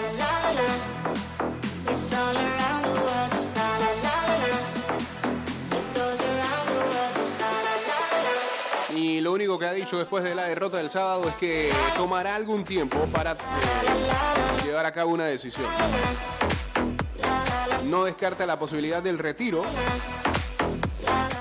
[8.96, 12.34] y lo único que ha dicho después de la derrota del sábado es que tomará
[12.34, 13.38] algún tiempo para
[14.66, 15.68] llevar a cabo una decisión.
[17.90, 19.64] No descarta la posibilidad del retiro,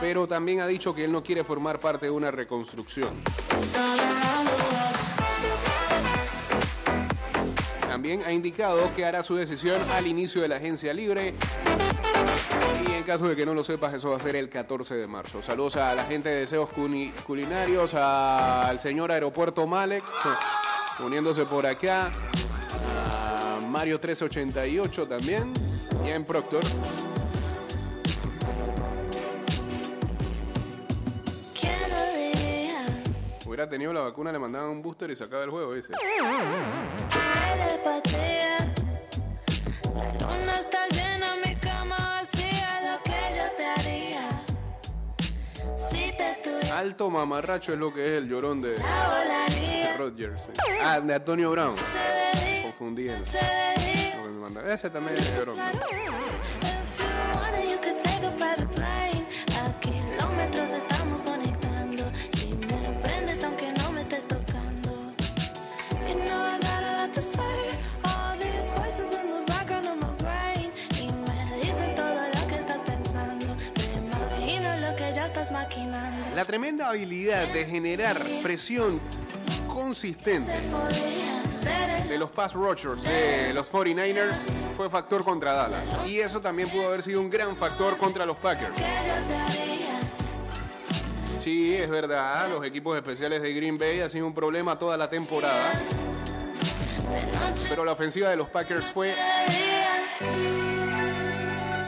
[0.00, 3.11] pero también ha dicho que él no quiere formar parte de una reconstrucción.
[7.87, 11.35] También ha indicado que hará su decisión al inicio de la agencia libre.
[12.88, 15.07] Y en caso de que no lo sepas, eso va a ser el 14 de
[15.07, 15.42] marzo.
[15.42, 16.70] Saludos a la gente de Deseos
[17.26, 20.02] Culinarios, al señor Aeropuerto Malek,
[21.05, 22.11] uniéndose por acá.
[22.98, 25.71] A Mario 1388 también.
[26.04, 26.64] Y en Proctor.
[33.46, 35.92] Hubiera tenido la vacuna, le mandaban un booster y sacaba el juego, dice.
[46.74, 48.74] Alto mamarracho es lo que es el llorón de.
[49.98, 50.48] Rodgers.
[50.82, 51.76] Ah, de Antonio Brown.
[53.24, 53.91] Se
[54.48, 55.42] Ese también es.
[76.35, 79.00] La tremenda habilidad de generar presión
[79.69, 80.52] consistente
[81.65, 84.44] de los pass rushers de los 49ers
[84.77, 85.88] fue factor contra Dallas.
[86.06, 88.77] Y eso también pudo haber sido un gran factor contra los Packers.
[91.38, 95.10] Sí, es verdad, los equipos especiales de Green Bay han sido un problema toda la
[95.10, 95.73] temporada.
[97.69, 99.15] Pero la ofensiva de los Packers fue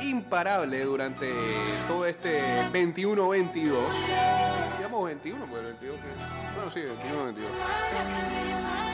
[0.03, 1.33] imparable durante
[1.87, 3.71] todo este 21-22.
[4.77, 6.09] Digamos 21, pues el 22 que...
[6.57, 8.94] Bueno, sí, 21-22.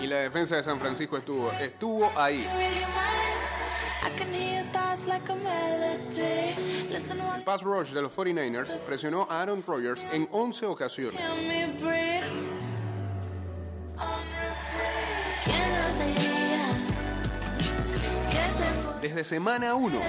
[0.00, 2.46] Y la defensa de San Francisco estuvo, estuvo ahí.
[6.90, 11.20] El pass rush de los 49ers presionó a Aaron Rodgers en 11 ocasiones.
[19.00, 20.00] Desde semana 1,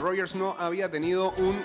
[0.00, 1.62] Rodgers no había tenido un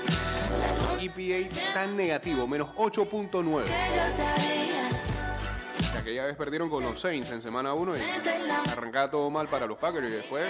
[0.99, 3.63] EPA tan negativo, menos 8.9.
[3.63, 5.91] que yo te haría.
[5.91, 7.99] Que aquella vez perdieron con los Saints en semana 1 y
[8.47, 10.47] la arrancaba todo mal para los Packers y después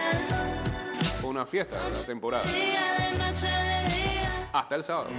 [1.22, 2.44] fue una fiesta la temporada.
[2.44, 4.50] de de día.
[4.54, 5.10] Hasta el sábado.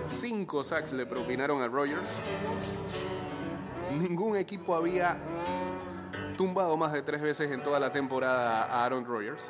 [0.00, 2.08] Cinco sacks le propinaron a Rodgers.
[3.98, 5.18] Ningún equipo había
[6.36, 9.44] tumbado más de tres veces en toda la temporada a Aaron Rodgers.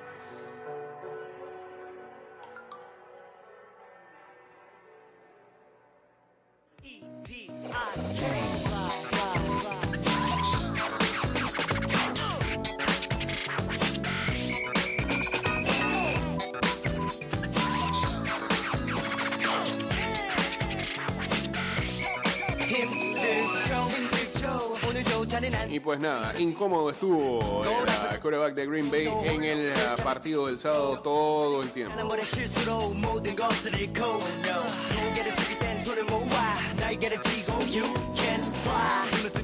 [25.74, 30.56] Y pues nada, incómodo estuvo el quarterback de Green Bay en el ah, partido del
[30.56, 31.92] sábado todo el tiempo.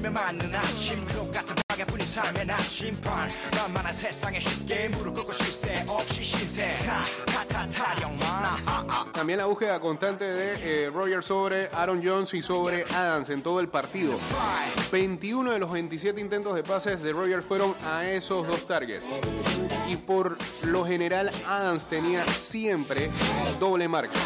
[0.00, 6.22] 뜨면 맞는 아침 똑같은 방해뿐인 삶의 나침반 만만한 세상에 쉽게 무릎 꿇고 쉴 새 없이
[6.22, 6.74] 신세
[7.26, 8.26] 타타타령만
[9.12, 13.60] También la búsqueda constante de eh, Rodgers sobre Aaron Jones y sobre Adams en todo
[13.60, 14.12] el partido.
[14.92, 19.04] 21 de los 27 intentos de pases de Rodgers fueron a esos dos targets.
[19.88, 23.10] Y por lo general Adams tenía siempre
[23.58, 24.18] doble marca.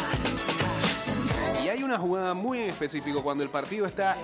[1.63, 4.17] Y hay una jugada muy en específico cuando el partido está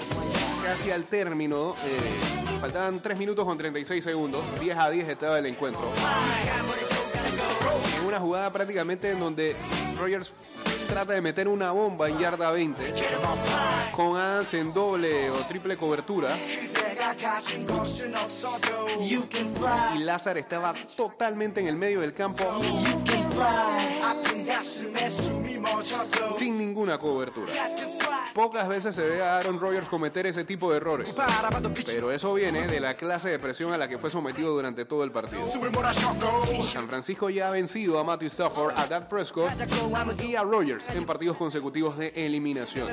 [0.62, 1.74] casi al término.
[1.84, 4.42] Eh, faltaban 3 minutos con 36 segundos.
[4.60, 5.90] 10 a 10 estaba el encuentro.
[7.98, 9.56] En una jugada prácticamente en donde
[9.98, 10.32] Rogers
[10.88, 12.82] trata de meter una bomba en yarda 20
[13.92, 16.36] con Adams en doble o triple cobertura.
[19.94, 22.44] Y Lázaro estaba totalmente en el medio del campo
[26.36, 27.53] sin ninguna cobertura.
[28.34, 31.14] Pocas veces se ve a Aaron Rodgers cometer ese tipo de errores.
[31.86, 35.05] Pero eso viene de la clase de presión a la que fue sometido durante todo
[35.05, 35.43] el partido.
[36.72, 39.51] San Francisco ya ha vencido a Matthew Stafford, a Dak Prescott
[40.22, 42.88] y a Rodgers en partidos consecutivos de eliminación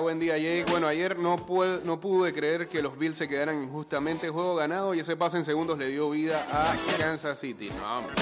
[0.00, 0.64] buen día, Jake.
[0.70, 4.28] Bueno, ayer no, pude, no pude creer que los Bills se quedaran injustamente.
[4.28, 7.70] Juego ganado y ese pase en segundos le dio vida a Kansas City.
[7.70, 8.14] No, hombre.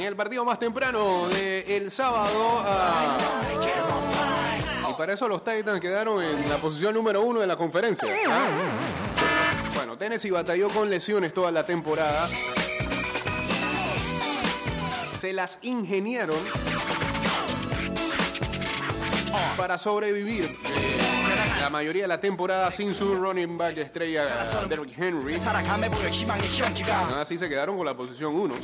[0.00, 2.62] Y el partido más temprano del sábado.
[2.64, 3.18] ah,
[4.90, 8.08] y para eso los Titans quedaron en la posición número uno de la conferencia.
[8.28, 9.07] Ah.
[9.98, 12.28] Tennessee batalló con lesiones toda la temporada.
[15.20, 16.38] Se las ingeniaron
[19.56, 20.56] para sobrevivir
[21.60, 24.24] la mayoría de la temporada sin su running back estrella
[24.68, 25.34] Derrick Henry.
[27.20, 28.54] Así se quedaron con la posición 1.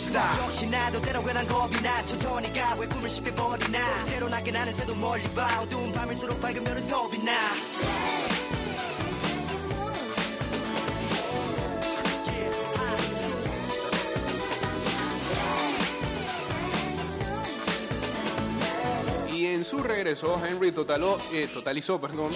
[19.55, 22.31] En su regreso, Henry totaló, eh, totalizó perdón,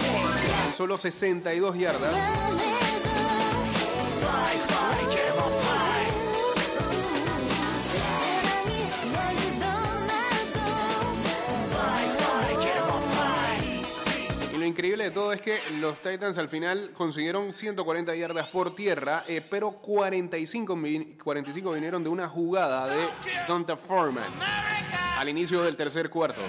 [0.77, 2.14] solo 62 yardas.
[14.53, 18.75] Y lo increíble de todo es que los Titans al final consiguieron 140 yardas por
[18.75, 23.07] tierra, eh, pero 45, vi- 45 vinieron de una jugada de
[23.47, 24.25] Donta Foreman
[25.19, 26.41] al inicio del tercer cuarto.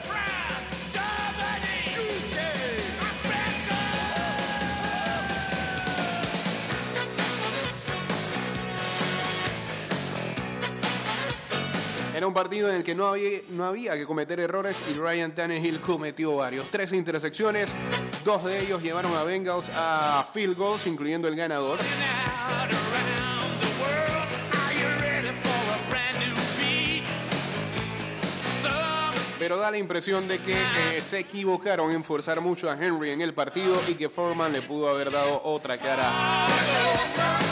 [12.19, 15.33] Era un partido en el que no había, no había que cometer errores y Ryan
[15.33, 16.69] Tannehill cometió varios.
[16.69, 17.73] Tres intersecciones,
[18.25, 21.79] dos de ellos llevaron a Bengals a field goals, incluyendo el ganador.
[29.39, 30.57] Pero da la impresión de que
[30.97, 34.61] eh, se equivocaron en forzar mucho a Henry en el partido y que Foreman le
[34.61, 36.47] pudo haber dado otra cara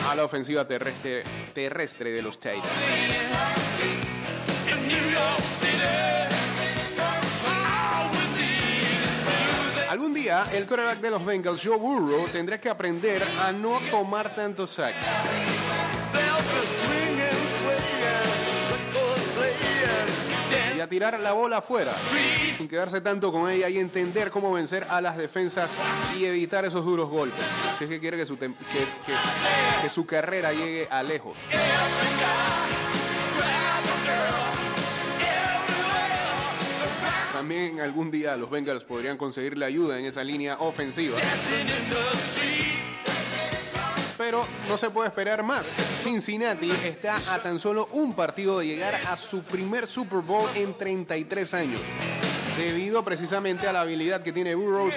[0.09, 3.66] a la ofensiva terrestre, terrestre de los Titans.
[10.51, 15.03] El quarterback de los Bengals, Joe Burrow, tendrá que aprender a no tomar tantos sacks.
[20.75, 21.91] Y a tirar la bola afuera,
[22.55, 25.75] sin quedarse tanto con ella y entender cómo vencer a las defensas
[26.17, 27.43] y evitar esos duros golpes.
[27.77, 31.37] Si es que quiere que su, que, que- que su carrera llegue a lejos.
[37.47, 41.17] También algún día los Bengals podrían conseguirle ayuda en esa línea ofensiva.
[44.17, 45.73] Pero no se puede esperar más.
[46.01, 50.77] Cincinnati está a tan solo un partido de llegar a su primer Super Bowl en
[50.77, 51.79] 33 años.
[52.57, 54.95] Debido precisamente a la habilidad que tiene Burrows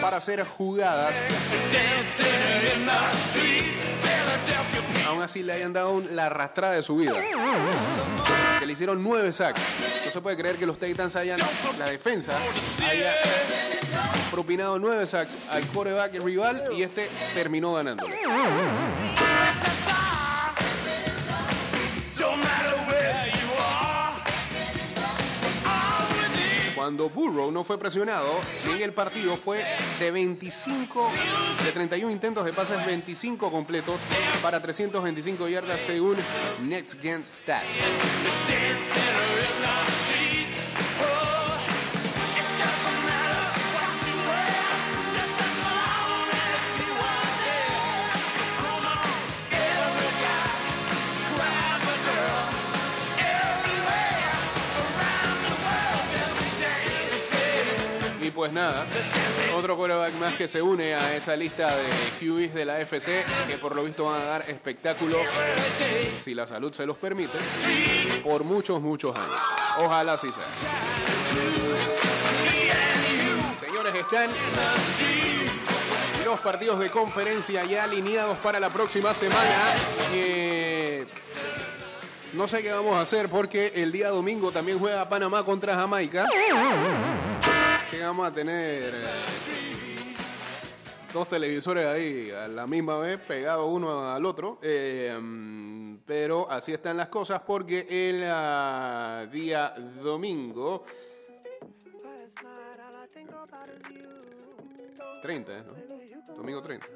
[0.00, 1.16] para hacer jugadas.
[5.06, 7.14] Aún así le hayan dado la arrastrada de su vida.
[8.58, 9.60] Que le hicieron nueve sacks.
[10.04, 11.38] No se puede creer que los Titans hayan,
[11.78, 12.32] la defensa,
[12.88, 13.14] haya
[14.30, 18.16] propinado nueve sacks al quarterback rival y este terminó ganándole.
[26.86, 28.30] Cuando Burrow no fue presionado,
[28.70, 29.64] en el partido fue
[29.98, 31.10] de 25,
[31.64, 34.02] de 31 intentos de pases, 25 completos
[34.40, 36.14] para 325 yardas según
[36.62, 37.90] Next Gen Stats.
[58.46, 58.86] Pues nada,
[59.56, 61.88] otro quarterback más que se une a esa lista de
[62.20, 65.18] QBs de la FC, que por lo visto van a dar espectáculo,
[66.16, 67.36] si la salud se los permite,
[68.22, 69.40] por muchos, muchos años.
[69.78, 70.44] Ojalá así sea.
[73.58, 74.30] Señores, están
[76.24, 79.74] los partidos de conferencia ya alineados para la próxima semana.
[82.32, 86.28] No sé qué vamos a hacer porque el día domingo también juega Panamá contra Jamaica.
[88.00, 89.04] Vamos a tener eh,
[91.12, 94.58] dos televisores ahí a la misma vez, pegados uno al otro.
[94.62, 95.18] Eh,
[96.04, 100.84] pero así están las cosas porque el ah, día domingo...
[105.20, 105.64] 30, ¿eh?
[105.66, 106.34] ¿no?
[106.36, 106.86] Domingo 30.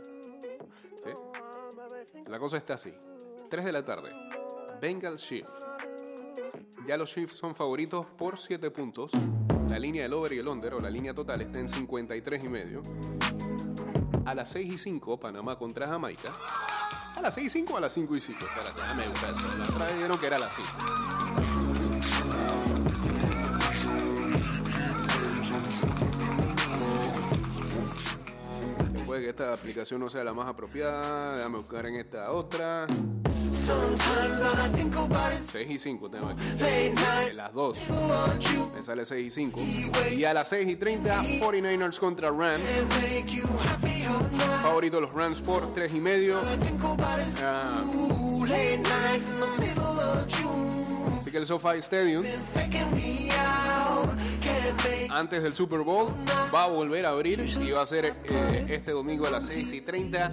[1.04, 1.10] ¿Sí?
[2.28, 2.94] La cosa está así.
[3.48, 4.12] 3 de la tarde.
[4.80, 5.50] Bengals Shift.
[6.86, 9.10] Ya los Chiefs son favoritos por 7 puntos.
[9.70, 12.48] La línea del over y el under, o la línea total, está en 53 y
[12.48, 12.82] medio.
[14.24, 16.32] A las 6 y 5, Panamá contra Jamaica.
[17.14, 18.40] ¿A las 6 y 5 o a las 5 y 5?
[18.44, 19.58] Espérate, déjame buscar eso.
[19.58, 20.68] La otra vez dijeron que era a las 5.
[29.06, 31.36] Puede que esta aplicación no sea la más apropiada.
[31.36, 32.88] Déjame buscar en esta otra.
[35.44, 36.44] 6 y 5 tengo aquí.
[36.58, 37.78] De las 2.
[38.74, 39.60] Me sale 6 y 5.
[40.12, 42.62] Y a las 6 y 30, 49ers contra Rams.
[44.62, 46.40] Favorito los Rams por 3 y medio.
[47.42, 47.82] Ah,
[51.18, 52.24] así que el SoFi Stadium,
[55.10, 56.12] antes del Super Bowl,
[56.54, 59.72] va a volver a abrir y va a ser eh, este domingo a las 6
[59.72, 60.30] y 30.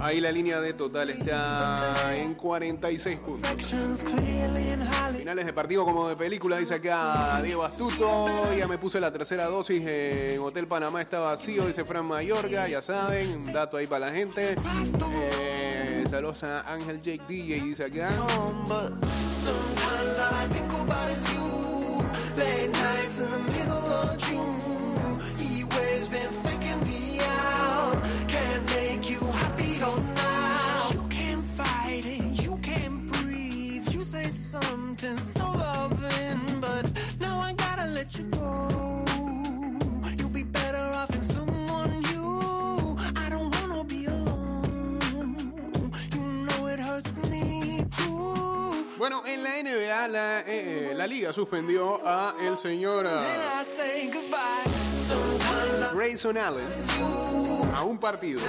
[0.00, 3.74] Ahí la línea de total está en 46 puntos.
[5.16, 8.26] Finales de partido como de película, dice acá Diego Astuto.
[8.56, 12.82] Ya me puse la tercera dosis en Hotel Panamá, está vacío, dice Fran Mayorga, ya
[12.82, 14.56] saben, dato ahí para la gente.
[15.14, 18.10] Eh, saludos a Ángel Jake DJ, dice acá.
[22.36, 24.65] late nights in the middle of June.
[49.08, 54.10] Bueno, en la NBA, la, eh, eh, la liga suspendió a el señor I
[55.94, 56.66] Grayson Allen
[57.72, 58.40] a un partido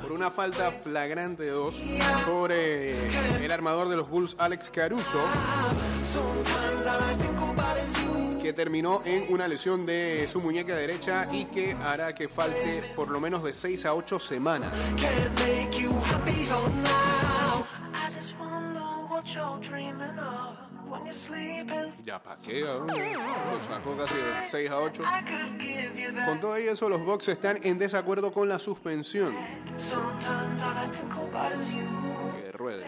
[0.00, 1.82] por una falta flagrante 2
[2.24, 5.20] sobre el armador de los Bulls, Alex Caruso,
[8.40, 13.10] que terminó en una lesión de su muñeca derecha y que hará que falte por
[13.10, 14.80] lo menos de 6 a 8 semanas.
[17.92, 20.56] I just wanna know what you're dreaming of
[20.88, 21.90] when you're sleeping.
[22.04, 22.86] Ya pa' qué, ¿no?
[22.86, 25.02] lo sacó casi de 6 a 8.
[25.04, 26.26] I could give you that.
[26.26, 29.34] Con todo eso, los Bucks están en desacuerdo con la suspensión.
[29.76, 31.84] Sometimes all I think about is you.
[32.42, 32.84] Que ruede.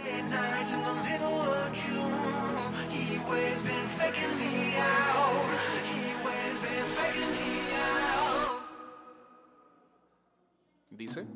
[10.91, 11.27] Dice.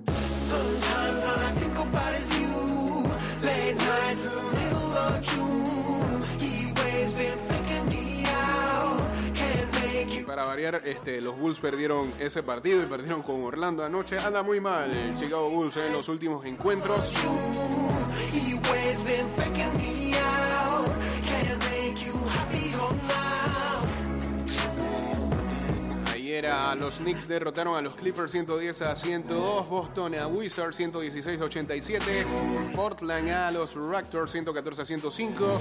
[3.71, 6.21] Late nights in the middle of June.
[6.41, 9.01] He always been faking me out.
[9.33, 10.27] Can't make you.
[10.27, 14.19] Para variar, este, los Bulls perdieron ese partido y perdieron con Orlando anoche.
[14.19, 17.15] Anda muy mal el Chicago Bulls en los últimos encuentros.
[18.33, 20.50] He always been faking me out.
[26.41, 31.39] Ayer a los Knicks derrotaron a los Clippers 110 a 102, Boston a Wizards 116
[31.39, 32.27] a 87,
[32.75, 35.61] Portland a los Raptors 114 a 105,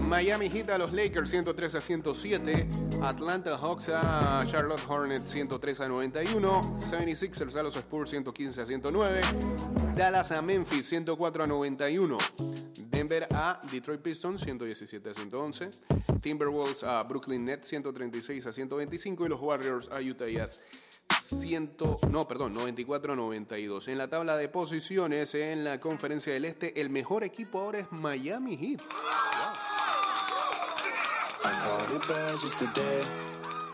[0.00, 2.68] Miami Heat a los Lakers 103 a 107,
[3.02, 9.20] Atlanta Hawks a Charlotte Hornets 103 a 91, 76ers a los Spurs 115 a 109,
[9.94, 12.18] Dallas a Memphis 104 a 91.
[12.96, 15.68] Denver a Detroit Pistons 117 a 111,
[16.18, 20.15] Timberwolves a Brooklyn Nets 136 a 125 y los Warriors a Utah
[21.20, 21.76] 100,
[22.10, 23.88] no, perdón, 94 a 92.
[23.88, 27.90] En la tabla de posiciones en la Conferencia del Este, el mejor equipo ahora es
[27.90, 28.80] Miami Heat.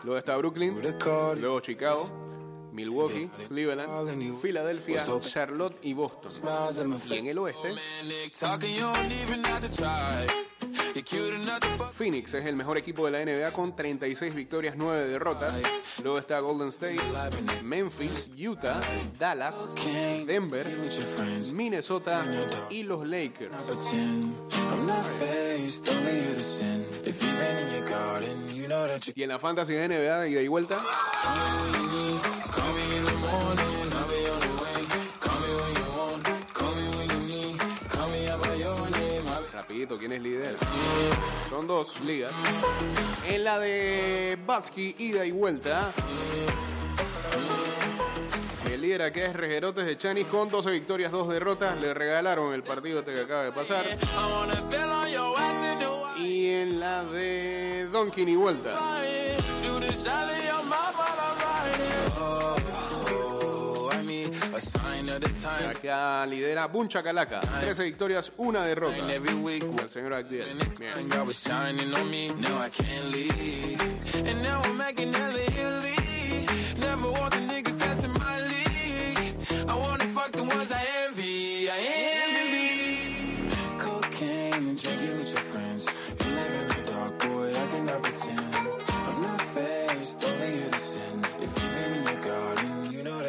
[0.03, 0.81] Luego está Brooklyn,
[1.39, 2.22] luego Chicago,
[2.73, 6.31] Milwaukee, Cleveland, Filadelfia, Charlotte y Boston.
[7.09, 7.75] Y en el oeste,
[11.93, 15.61] Phoenix es el mejor equipo de la NBA con 36 victorias, 9 derrotas.
[16.01, 16.99] Luego está Golden State,
[17.63, 18.79] Memphis, Utah,
[19.19, 19.73] Dallas,
[20.25, 20.65] Denver,
[21.53, 22.25] Minnesota
[22.69, 23.51] y los Lakers.
[29.15, 30.77] Y en la fantasy de NBA, ida y vuelta,
[39.51, 40.55] rapidito, ¿quién es líder?
[41.49, 42.33] Son dos ligas.
[43.27, 45.91] En la de Basqui, ida y vuelta.
[48.69, 51.79] El líder aquí es Regerotes de Chanis con 12 victorias, 2 derrotas.
[51.79, 53.83] Le regalaron el partido este que acaba de pasar.
[56.19, 57.62] Y en la de
[57.93, 58.71] Donkin y vuelta.
[65.69, 67.39] Acá lidera Buncha Calaca.
[67.39, 68.95] 13 victorias, una derrota.
[69.83, 70.23] El señor.
[70.27, 70.93] Bien.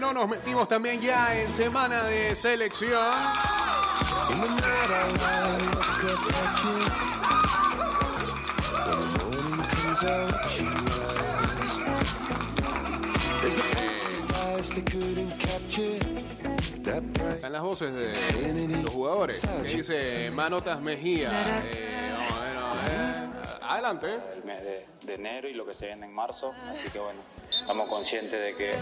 [0.00, 3.02] Bueno, nos metimos también ya en semana de selección.
[17.34, 19.42] Están las voces de los jugadores.
[19.64, 21.64] Que dice Manotas Mejía.
[21.64, 21.98] Eh,
[23.68, 24.18] Adelante.
[24.34, 26.54] el mes de, enero y lo que se viene en marzo.
[26.70, 28.74] Así que bueno, estamos conscientes de que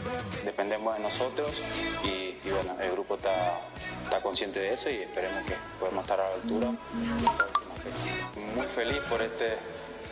[0.45, 1.61] dependemos de nosotros
[2.05, 3.61] y, bueno, el grupo está,
[4.05, 6.71] está consciente de eso y esperemos que podamos estar a la altura.
[8.55, 9.57] Muy feliz por este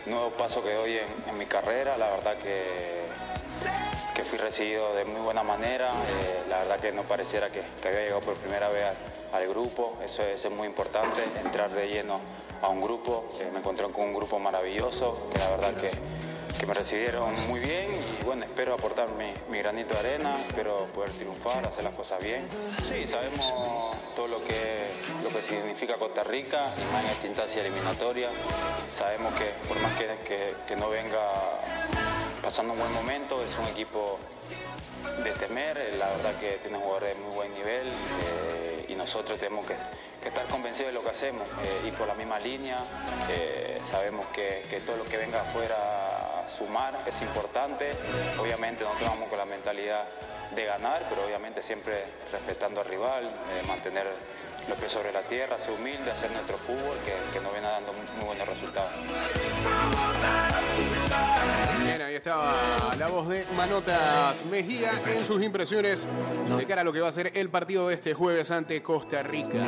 [0.07, 1.97] nuevo paso que doy en, en mi carrera.
[1.97, 3.05] La verdad que
[4.15, 5.91] que fui recibido de muy buena manera.
[5.91, 8.85] Eh, la verdad que no pareciera que, que había llegado por primera vez
[9.35, 9.99] al, grupo.
[10.05, 12.21] Eso es, muy importante, entrar de lleno
[12.63, 13.29] a un grupo.
[13.41, 16.15] Eh, me encontré con un grupo maravilloso, que la verdad que,
[16.65, 19.09] me recibieron muy bien y bueno, espero aportar
[19.51, 22.49] mi, granito de arena, espero poder triunfar, hacer las cosas bien.
[22.83, 23.53] Sí, sabemos
[24.17, 24.79] todo lo que,
[25.23, 28.31] lo que significa Costa Rica y más en esta instancia eliminatoria.
[28.89, 31.61] Sabemos que por más que, no venga
[32.43, 34.19] pasando un buen momento, es un equipo
[35.23, 38.54] de temer, la verdad que tiene jugadores de muy buen nivel eh,
[39.05, 39.75] nosotros tenemos que,
[40.27, 42.79] estar convencidos de lo que hacemos, eh, ir por la misma línea,
[43.29, 45.77] eh, sabemos que, que todo lo que venga afuera
[46.43, 47.93] a sumar es importante,
[48.41, 50.07] obviamente nosotros vamos con la mentalidad
[50.55, 52.03] de ganar, pero obviamente siempre
[52.33, 54.07] respetando al rival, eh, mantener
[54.67, 57.93] los pies sobre la tierra, ser humilde, hacer nuestro fútbol que, que nos viene dando
[57.93, 58.93] muy buenos resultados.
[62.25, 62.55] Estaba
[62.99, 66.09] la voz de Manotas Mejía en sus impresiones
[66.57, 69.23] de cara a lo que va a ser el partido de este jueves ante Costa
[69.23, 69.59] Rica.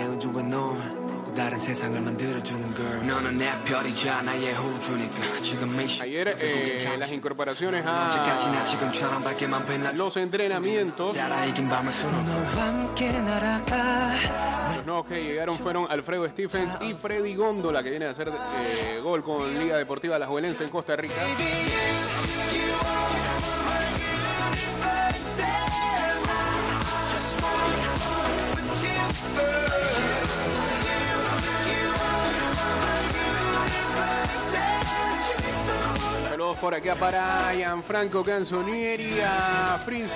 [1.35, 6.35] 내 우주와 너 다른 세상을 만들어주는 girl 너는 내 별이자 나의 호주니까 지금 이 Ayer
[6.39, 12.45] eh, las incorporaciones 언제까지나 a 지금처럼 밝게만 빛나 los entrenamientos, 따라 이긴 밤을 수놓 너와
[12.45, 14.13] 함께 날아가
[14.75, 18.99] los nuevos que llegaron fueron Alfredo Stephens y Freddy Góndola, que viene a hacer eh,
[19.03, 21.15] gol con Liga Deportiva La Juelense en Costa Rica.
[36.54, 40.12] Por acá para Gianfranco Canzonieri, a Frizz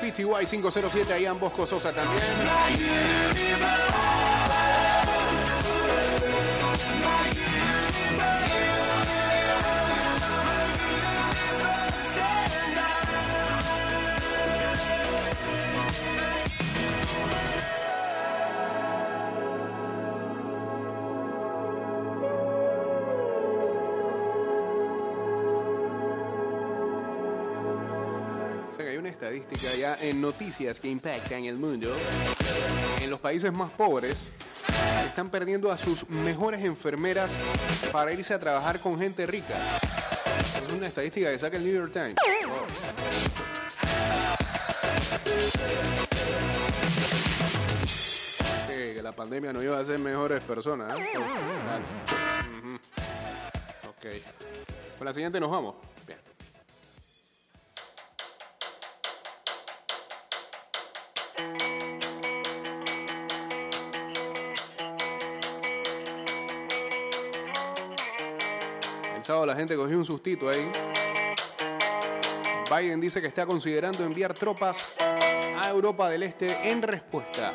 [0.00, 2.22] PTY 507, a Ian Bosco Sosa también.
[29.52, 31.94] Estadística ya en noticias que impactan el mundo.
[33.00, 34.26] En los países más pobres
[35.06, 37.30] están perdiendo a sus mejores enfermeras
[37.90, 39.54] para irse a trabajar con gente rica.
[40.66, 42.16] Es una estadística que saca el New York Times.
[48.66, 50.98] Que la pandemia nos iba a hacer mejores personas.
[50.98, 51.18] ¿eh?
[52.58, 52.74] Ujú.
[53.88, 54.06] Ok.
[54.98, 55.91] Con la siguiente nos vamos.
[69.32, 70.70] La gente cogió un sustito ahí.
[72.70, 74.84] Biden dice que está considerando enviar tropas
[75.58, 77.52] a Europa del Este en respuesta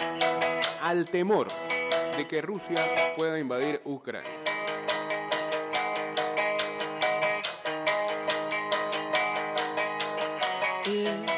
[0.81, 1.47] al temor
[2.17, 2.83] de que Rusia
[3.15, 4.31] pueda invadir Ucrania.
[10.83, 11.36] It's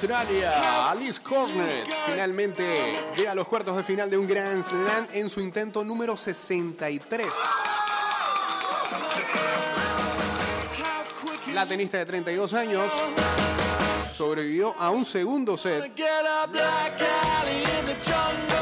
[0.00, 0.90] Australia.
[0.90, 2.64] Alice Cornet finalmente
[3.16, 7.26] llega a los cuartos de final de un Grand Slam en su intento número 63.
[10.78, 12.92] how quick La tenista de 32 años
[14.18, 15.80] sobrevivió a un segundo set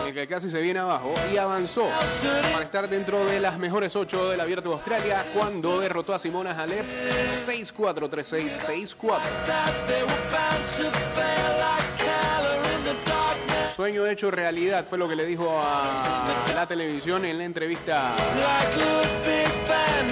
[0.03, 1.89] en el que casi se viene abajo y avanzó
[2.53, 6.51] para estar dentro de las mejores 8 del abierto de Australia cuando derrotó a Simona
[6.51, 6.85] Halep
[7.47, 8.51] 6-4, 3-6,
[9.01, 9.19] 6-4.
[13.77, 18.17] Sueño hecho realidad fue lo que le dijo a la televisión en la entrevista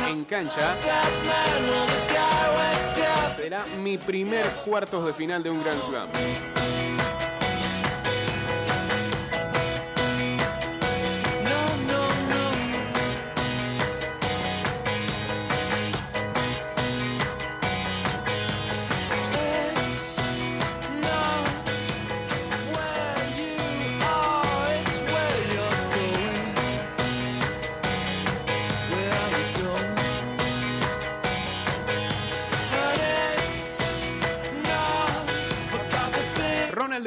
[0.07, 0.75] en cancha.
[3.35, 6.09] Será mi primer cuartos de final de un Grand Slam.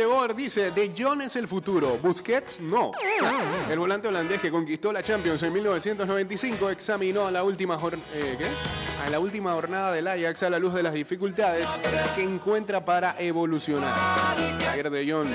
[0.05, 2.91] Boer dice, De Jong es el futuro, Busquets no.
[3.69, 7.79] El volante holandés que conquistó la Champions en 1995 examinó a la última,
[8.13, 8.47] eh, ¿qué?
[9.03, 11.67] a la última jornada del Ajax a la luz de las dificultades
[12.15, 13.93] que encuentra para evolucionar.
[14.69, 15.29] Ayer De Jong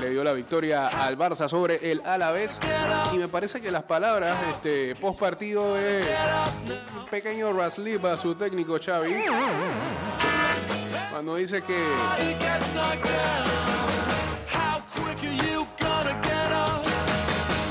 [0.00, 2.58] le dio la victoria al Barça sobre el Alavés
[3.12, 6.06] y me parece que las palabras este, post partido es
[6.98, 9.14] un pequeño raslip a su técnico Xavi
[11.10, 11.74] cuando dice que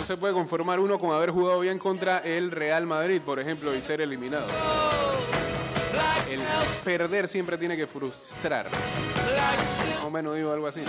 [0.06, 3.82] se puede conformar uno con haber jugado bien contra el Real Madrid, por ejemplo, y
[3.82, 4.48] ser eliminado.
[6.30, 6.42] El
[6.84, 8.70] perder siempre tiene que frustrar.
[8.70, 10.84] Más o menos digo algo así.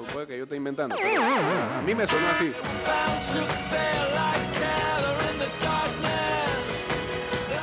[0.00, 0.96] O puede que yo esté inventando.
[0.96, 2.52] a mí me sonó así.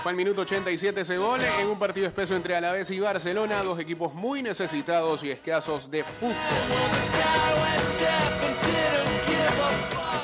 [0.03, 3.79] Fue al minuto 87 ese gol en un partido espeso entre Alavés y Barcelona, dos
[3.79, 6.35] equipos muy necesitados y escasos de fútbol.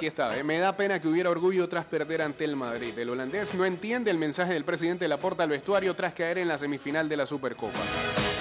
[0.03, 2.99] Aquí está, eh, me da pena que hubiera orgullo tras perder ante el Madrid.
[2.99, 6.57] El holandés no entiende el mensaje del presidente Laporta al vestuario tras caer en la
[6.57, 7.79] semifinal de la Supercopa.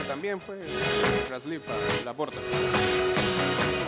[0.08, 0.58] También fue
[1.30, 1.62] Raslip
[2.04, 2.38] Laporta.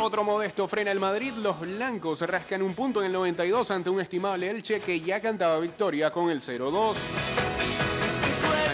[0.00, 1.32] Otro modesto frena el Madrid.
[1.32, 5.58] Los blancos rascan un punto en el 92 ante un estimable Elche que ya cantaba
[5.58, 6.94] victoria con el 0-2.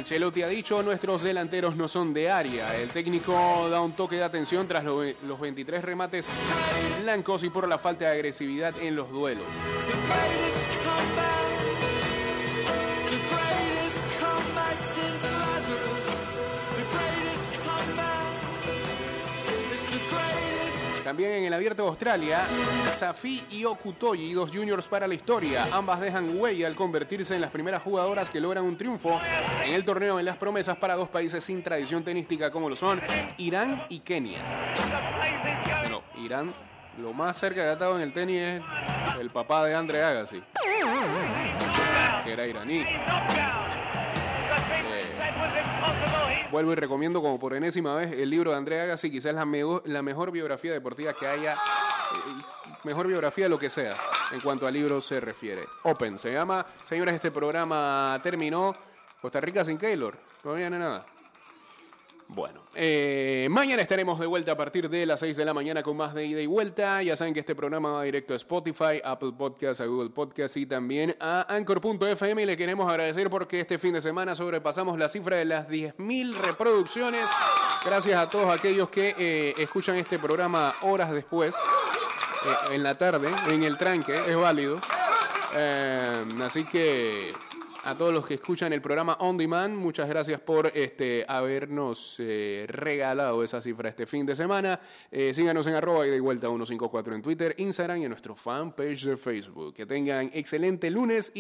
[0.01, 2.75] Ancelotti ha dicho, nuestros delanteros no son de área.
[2.75, 6.31] El técnico da un toque de atención tras lo- los 23 remates
[7.03, 9.45] blancos y por la falta de agresividad en los duelos.
[21.11, 22.39] También en el Abierto de Australia,
[22.89, 25.67] Safi y Okutoyi, dos juniors para la historia.
[25.73, 29.21] Ambas dejan huella al convertirse en las primeras jugadoras que logran un triunfo
[29.65, 33.03] en el torneo en las promesas para dos países sin tradición tenística como lo son
[33.39, 34.77] Irán y Kenia.
[35.81, 36.55] Bueno, Irán,
[36.97, 38.63] lo más cerca que ha estado en el tenis es
[39.19, 40.41] el papá de Andre Agassi,
[42.23, 42.85] que era iraní.
[44.83, 45.05] Eh,
[46.51, 49.83] Vuelvo y recomiendo como por enésima vez el libro de Andrea Agassi, quizás la, mego-
[49.85, 52.43] la mejor biografía deportiva que haya, eh,
[52.85, 53.95] mejor biografía de lo que sea
[54.33, 55.65] en cuanto a libros se refiere.
[55.85, 56.67] Open se llama.
[56.83, 58.75] Señores, este programa terminó.
[59.21, 61.05] Costa Rica sin Keylor, no viene nada.
[62.33, 65.97] Bueno, eh, mañana estaremos de vuelta a partir de las 6 de la mañana con
[65.97, 67.03] más de ida y vuelta.
[67.03, 70.65] Ya saben que este programa va directo a Spotify, Apple Podcasts, a Google Podcasts y
[70.65, 72.41] también a Anchor.fm.
[72.41, 76.33] Y le queremos agradecer porque este fin de semana sobrepasamos la cifra de las 10.000
[76.35, 77.25] reproducciones.
[77.85, 83.29] Gracias a todos aquellos que eh, escuchan este programa horas después, eh, en la tarde,
[83.49, 84.79] en el tranque, es válido.
[86.41, 87.33] Así que
[87.85, 92.67] a todos los que escuchan el programa On Demand, muchas gracias por este, habernos eh,
[92.69, 94.81] regalado esa cifra este fin de semana.
[95.11, 99.05] Eh, síganos en arroba y de vuelta 154 en Twitter, Instagram y en nuestro fanpage
[99.05, 99.75] de Facebook.
[99.75, 101.33] Que tengan excelente lunes.
[101.35, 101.39] Y